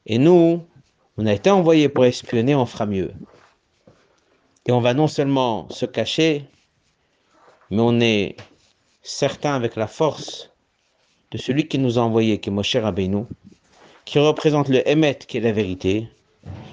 Et 0.05 0.17
nous, 0.17 0.63
on 1.17 1.25
a 1.25 1.33
été 1.33 1.49
envoyés 1.49 1.89
pour 1.89 2.05
espionner, 2.05 2.55
on 2.55 2.65
fera 2.65 2.85
mieux. 2.85 3.11
Et 4.65 4.71
on 4.71 4.81
va 4.81 4.93
non 4.93 5.07
seulement 5.07 5.67
se 5.69 5.85
cacher, 5.85 6.45
mais 7.69 7.81
on 7.81 7.99
est 7.99 8.35
certain 9.01 9.53
avec 9.53 9.75
la 9.75 9.87
force 9.87 10.51
de 11.31 11.37
celui 11.37 11.67
qui 11.67 11.77
nous 11.77 11.99
a 11.99 12.01
envoyé, 12.01 12.39
qui 12.39 12.49
est 12.49 12.53
Moshe 12.53 12.75
Rabbeinu, 12.75 13.25
qui 14.05 14.19
représente 14.19 14.69
le 14.69 14.87
Emet, 14.87 15.19
qui 15.27 15.37
est 15.37 15.41
la 15.41 15.51
vérité. 15.51 16.07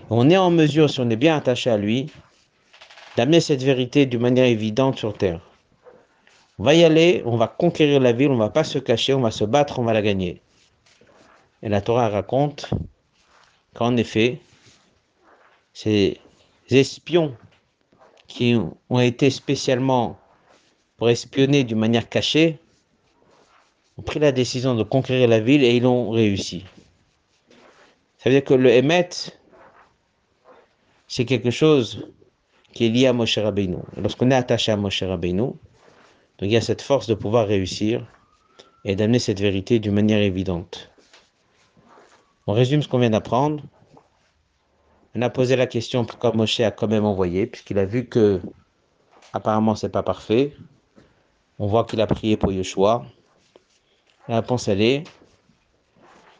On 0.08 0.30
est 0.30 0.36
en 0.36 0.50
mesure, 0.50 0.88
si 0.88 1.00
on 1.00 1.10
est 1.10 1.16
bien 1.16 1.36
attaché 1.36 1.70
à 1.70 1.76
lui, 1.76 2.06
d'amener 3.16 3.40
cette 3.40 3.62
vérité 3.62 4.06
d'une 4.06 4.20
manière 4.20 4.46
évidente 4.46 4.96
sur 4.98 5.16
terre. 5.16 5.40
On 6.58 6.64
va 6.64 6.74
y 6.74 6.84
aller, 6.84 7.22
on 7.26 7.36
va 7.36 7.48
conquérir 7.48 8.00
la 8.00 8.12
ville, 8.12 8.30
on 8.30 8.36
va 8.36 8.50
pas 8.50 8.64
se 8.64 8.78
cacher, 8.78 9.14
on 9.14 9.20
va 9.20 9.30
se 9.30 9.44
battre, 9.44 9.78
on 9.78 9.84
va 9.84 9.92
la 9.92 10.02
gagner. 10.02 10.40
Et 11.62 11.68
la 11.68 11.80
Torah 11.80 12.08
raconte 12.08 12.70
qu'en 13.74 13.96
effet, 13.96 14.40
ces 15.72 16.18
espions 16.70 17.36
qui 18.26 18.58
ont 18.88 19.00
été 19.00 19.30
spécialement 19.30 20.18
pour 20.96 21.10
espionner 21.10 21.64
d'une 21.64 21.78
manière 21.78 22.08
cachée, 22.08 22.58
ont 23.98 24.02
pris 24.02 24.18
la 24.18 24.32
décision 24.32 24.74
de 24.74 24.82
conquérir 24.82 25.28
la 25.28 25.40
ville 25.40 25.62
et 25.64 25.76
ils 25.76 25.82
l'ont 25.82 26.10
réussi. 26.10 26.64
Ça 28.18 28.30
veut 28.30 28.36
dire 28.36 28.44
que 28.44 28.54
le 28.54 28.70
Emet, 28.70 29.08
c'est 31.06 31.24
quelque 31.24 31.50
chose 31.50 32.08
qui 32.72 32.86
est 32.86 32.88
lié 32.88 33.06
à 33.06 33.12
Moshe 33.12 33.38
Rabbeinu. 33.38 33.78
Lorsqu'on 33.96 34.30
est 34.30 34.34
attaché 34.34 34.72
à 34.72 34.76
Moshe 34.76 35.02
Rabbeinu, 35.02 35.52
donc 36.38 36.48
il 36.48 36.52
y 36.52 36.56
a 36.56 36.60
cette 36.60 36.82
force 36.82 37.06
de 37.06 37.14
pouvoir 37.14 37.46
réussir 37.46 38.06
et 38.84 38.94
d'amener 38.94 39.18
cette 39.18 39.40
vérité 39.40 39.78
d'une 39.78 39.94
manière 39.94 40.20
évidente. 40.20 40.90
On 42.46 42.52
résume 42.52 42.82
ce 42.82 42.88
qu'on 42.88 42.98
vient 42.98 43.10
d'apprendre. 43.10 43.64
On 45.14 45.22
a 45.22 45.30
posé 45.30 45.56
la 45.56 45.66
question 45.66 46.04
pourquoi 46.04 46.32
Moshe 46.32 46.60
a 46.60 46.70
quand 46.70 46.88
même 46.88 47.04
envoyé, 47.04 47.46
puisqu'il 47.46 47.78
a 47.78 47.86
vu 47.86 48.06
que 48.06 48.40
apparemment 49.32 49.74
c'est 49.74 49.88
pas 49.88 50.02
parfait. 50.02 50.54
On 51.58 51.66
voit 51.66 51.84
qu'il 51.84 52.00
a 52.02 52.06
prié 52.06 52.36
pour 52.36 52.52
Yeshua. 52.52 53.06
La 54.28 54.36
réponse, 54.36 54.68
elle 54.68 54.82
est, 54.82 55.04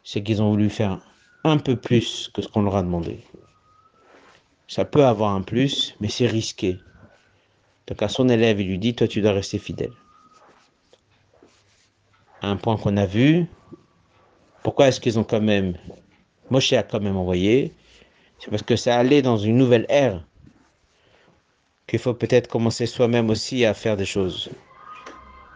c'est 0.04 0.22
qu'ils 0.22 0.42
ont 0.42 0.50
voulu 0.50 0.68
faire 0.68 1.00
un 1.42 1.56
peu 1.56 1.76
plus 1.76 2.30
que 2.34 2.42
ce 2.42 2.48
qu'on 2.48 2.62
leur 2.62 2.76
a 2.76 2.82
demandé. 2.82 3.20
Ça 4.68 4.84
peut 4.84 5.04
avoir 5.04 5.34
un 5.34 5.42
plus, 5.42 5.96
mais 6.00 6.08
c'est 6.08 6.26
risqué. 6.26 6.78
Donc 7.86 8.02
à 8.02 8.08
son 8.08 8.28
élève, 8.28 8.60
il 8.60 8.68
lui 8.68 8.78
dit, 8.78 8.94
toi 8.94 9.08
tu 9.08 9.20
dois 9.20 9.32
rester 9.32 9.58
fidèle. 9.58 9.92
Un 12.42 12.56
point 12.56 12.76
qu'on 12.76 12.96
a 12.96 13.06
vu, 13.06 13.46
pourquoi 14.62 14.88
est-ce 14.88 15.00
qu'ils 15.00 15.18
ont 15.18 15.24
quand 15.24 15.40
même, 15.40 15.76
Moshe 16.50 16.72
a 16.72 16.82
quand 16.82 17.00
même 17.00 17.16
envoyé, 17.16 17.72
c'est 18.38 18.50
parce 18.50 18.62
que 18.62 18.76
ça 18.76 18.98
allait 18.98 19.22
dans 19.22 19.38
une 19.38 19.56
nouvelle 19.56 19.86
ère, 19.88 20.22
qu'il 21.86 21.98
faut 21.98 22.14
peut-être 22.14 22.48
commencer 22.48 22.86
soi-même 22.86 23.30
aussi 23.30 23.64
à 23.64 23.74
faire 23.74 23.96
des 23.96 24.04
choses 24.04 24.50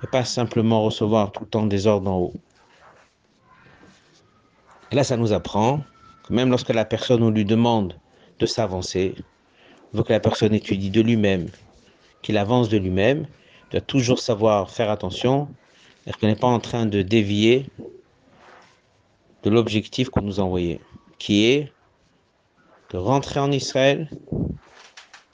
et 0.03 0.07
pas 0.07 0.25
simplement 0.25 0.85
recevoir 0.85 1.33
tout 1.33 1.45
le 1.45 1.51
temps 1.51 1.67
des 1.67 1.87
ordres 1.87 2.11
en 2.11 2.19
haut. 2.19 2.35
Là, 4.93 5.05
ça 5.05 5.17
nous 5.17 5.33
apprend 5.33 5.83
que 6.25 6.33
même 6.33 6.51
lorsque 6.51 6.71
la 6.71 6.85
personne, 6.85 7.29
lui 7.35 7.45
demande 7.45 7.97
de 8.39 8.47
s'avancer, 8.47 9.15
il 9.93 9.97
veut 9.97 10.03
que 10.03 10.13
la 10.13 10.21
personne 10.21 10.55
étudie 10.55 10.91
de 10.91 11.01
lui-même, 11.01 11.49
qu'il 12.23 12.37
avance 12.39 12.69
de 12.69 12.77
lui-même, 12.77 13.27
doit 13.71 13.81
toujours 13.81 14.19
savoir 14.19 14.71
faire 14.71 14.91
attention, 14.91 15.49
est-ce 16.07 16.17
qu'on 16.17 16.27
n'est 16.27 16.37
pas 16.37 16.47
en 16.47 16.61
train 16.61 16.87
de 16.87 17.03
dévier 17.03 17.67
de 19.43 19.51
l'objectif 19.51 20.11
qu'on 20.11 20.23
nous 20.23 20.41
a 20.41 20.43
envoyé, 20.43 20.81
qui 21.19 21.47
est 21.47 21.73
de 22.91 22.99
rentrer 22.99 23.41
en 23.41 23.53
Israël, 23.53 24.11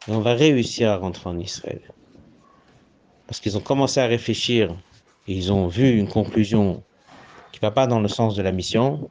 et 0.09 0.13
on 0.13 0.21
va 0.21 0.35
réussir 0.35 0.91
à 0.91 0.97
rentrer 0.97 1.29
en 1.29 1.39
Israël 1.39 1.81
parce 3.27 3.41
qu'ils 3.41 3.57
ont 3.57 3.61
commencé 3.61 4.01
à 4.01 4.07
réfléchir 4.07 4.75
et 5.27 5.35
ils 5.35 5.53
ont 5.53 5.67
vu 5.67 5.97
une 5.97 6.09
conclusion 6.09 6.83
qui 7.53 7.59
ne 7.59 7.67
va 7.67 7.71
pas 7.71 7.87
dans 7.87 8.01
le 8.01 8.09
sens 8.09 8.35
de 8.37 8.43
la 8.43 8.53
mission, 8.53 9.11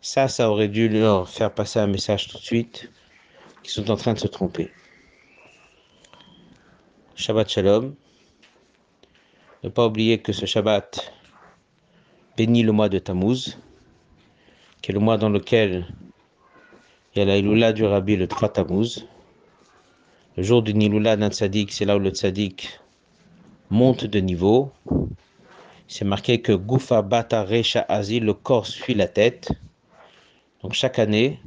ça, 0.00 0.26
ça 0.26 0.50
aurait 0.50 0.68
dû 0.68 0.88
leur 0.88 1.28
faire 1.28 1.52
passer 1.52 1.78
un 1.78 1.86
message 1.86 2.28
tout 2.28 2.38
de 2.38 2.42
suite 2.42 2.90
qu'ils 3.62 3.72
sont 3.72 3.90
en 3.90 3.96
train 3.96 4.14
de 4.14 4.18
se 4.18 4.26
tromper. 4.26 4.70
Shabbat 7.14 7.50
Shalom. 7.50 7.94
Ne 9.62 9.68
pas 9.68 9.86
oublier 9.86 10.18
que 10.18 10.32
ce 10.32 10.46
Shabbat 10.46 11.12
bénit 12.38 12.62
le 12.62 12.72
mois 12.72 12.88
de 12.88 12.98
Tammuz, 12.98 13.58
qui 14.80 14.90
est 14.90 14.94
le 14.94 15.00
mois 15.00 15.18
dans 15.18 15.28
lequel 15.28 15.86
il 17.14 17.18
y 17.18 17.22
a 17.22 17.26
la 17.26 17.36
Iloula 17.36 17.74
du 17.74 17.84
Rabbi 17.84 18.16
le 18.16 18.26
3 18.26 18.48
Tammuz. 18.54 19.06
Le 20.38 20.42
jour 20.42 20.62
du 20.62 20.72
Niloula 20.72 21.16
d'un 21.16 21.30
tzaddik, 21.30 21.70
c'est 21.70 21.84
là 21.84 21.96
où 21.96 21.98
le 21.98 22.10
tzaddik 22.10 22.80
monte 23.68 24.06
de 24.06 24.18
niveau. 24.18 24.72
C'est 25.88 26.06
marqué 26.06 26.40
que 26.40 26.52
Goufa 26.52 27.02
Bata 27.02 27.44
Recha 27.44 27.84
Azi, 27.90 28.20
le 28.20 28.32
corps 28.32 28.66
suit 28.66 28.94
la 28.94 29.06
tête. 29.06 29.52
Donc 30.62 30.72
chaque 30.72 30.98
année, 30.98 31.38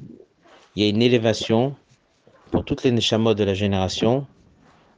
il 0.76 0.84
y 0.84 0.86
a 0.86 0.90
une 0.90 1.02
élévation 1.02 1.76
pour 2.52 2.64
toutes 2.64 2.84
les 2.84 2.92
Neshamot 2.92 3.34
de 3.34 3.44
la 3.44 3.56
génération 3.56 4.28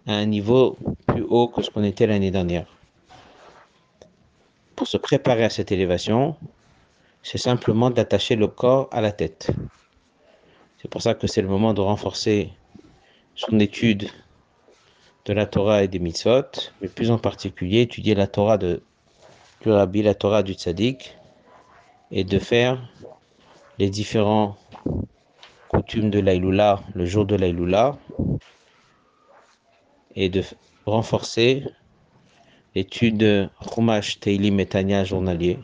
à 0.08 0.13
un 0.13 0.26
niveau 0.26 0.78
plus 1.06 1.24
haut 1.24 1.50
que 1.50 1.62
ce 1.62 1.70
qu'on 1.70 1.84
était 1.84 2.08
l'année 2.08 2.32
dernière. 2.32 2.65
pour 4.76 4.88
se 4.88 4.98
préparer 4.98 5.43
à 5.43 5.50
cette 5.50 5.72
élévation, 5.72 6.36
c'est 7.24 7.39
simplement 7.39 7.89
d'attacher 7.89 8.36
le 8.36 8.48
corps 8.48 8.88
à 8.91 9.02
la 9.02 9.12
tête. 9.12 9.50
C'est 10.80 10.88
pour 10.88 11.02
ça 11.02 11.15
que 11.15 11.26
c'est 11.26 11.41
le 11.41 11.48
moment 11.48 11.74
de 11.74 11.82
renforcer 11.82 12.52
son 13.36 13.60
étude 13.60 14.08
de 15.26 15.34
la 15.34 15.48
Torah 15.48 15.84
et 15.84 15.88
des 15.88 15.98
mitzvot, 15.98 16.72
mais 16.80 16.88
plus 16.88 17.10
en 17.10 17.17
particulier 17.17 17.82
étudier 17.82 18.13
la 18.13 18.28
Torah 18.28 18.60
de, 18.60 18.84
du 19.62 19.72
Rabbi, 19.72 20.04
la 20.04 20.13
Torah 20.13 20.43
du 20.43 20.54
Tzaddik, 20.54 21.17
et 22.12 22.24
de 22.24 22.39
faire 22.39 22.80
les 23.80 23.89
différents 23.89 24.56
coutumes 25.70 26.12
de 26.12 26.20
l'Aïloula 26.20 26.82
le 26.93 27.06
jour 27.06 27.26
de 27.26 27.36
l'Aïloula, 27.36 27.98
et 30.18 30.30
de 30.30 30.44
renforcer 30.86 31.64
l'étude 32.76 33.18
de 33.18 33.50
Chumash 33.62 34.20
Teilim 34.20 34.60
et 34.60 35.06
journalier 35.06 35.60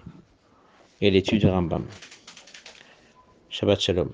et 1.01 1.09
l'étude 1.09 1.45
Rambam. 1.45 1.85
Shabbat 3.49 3.81
Shalom. 3.81 4.11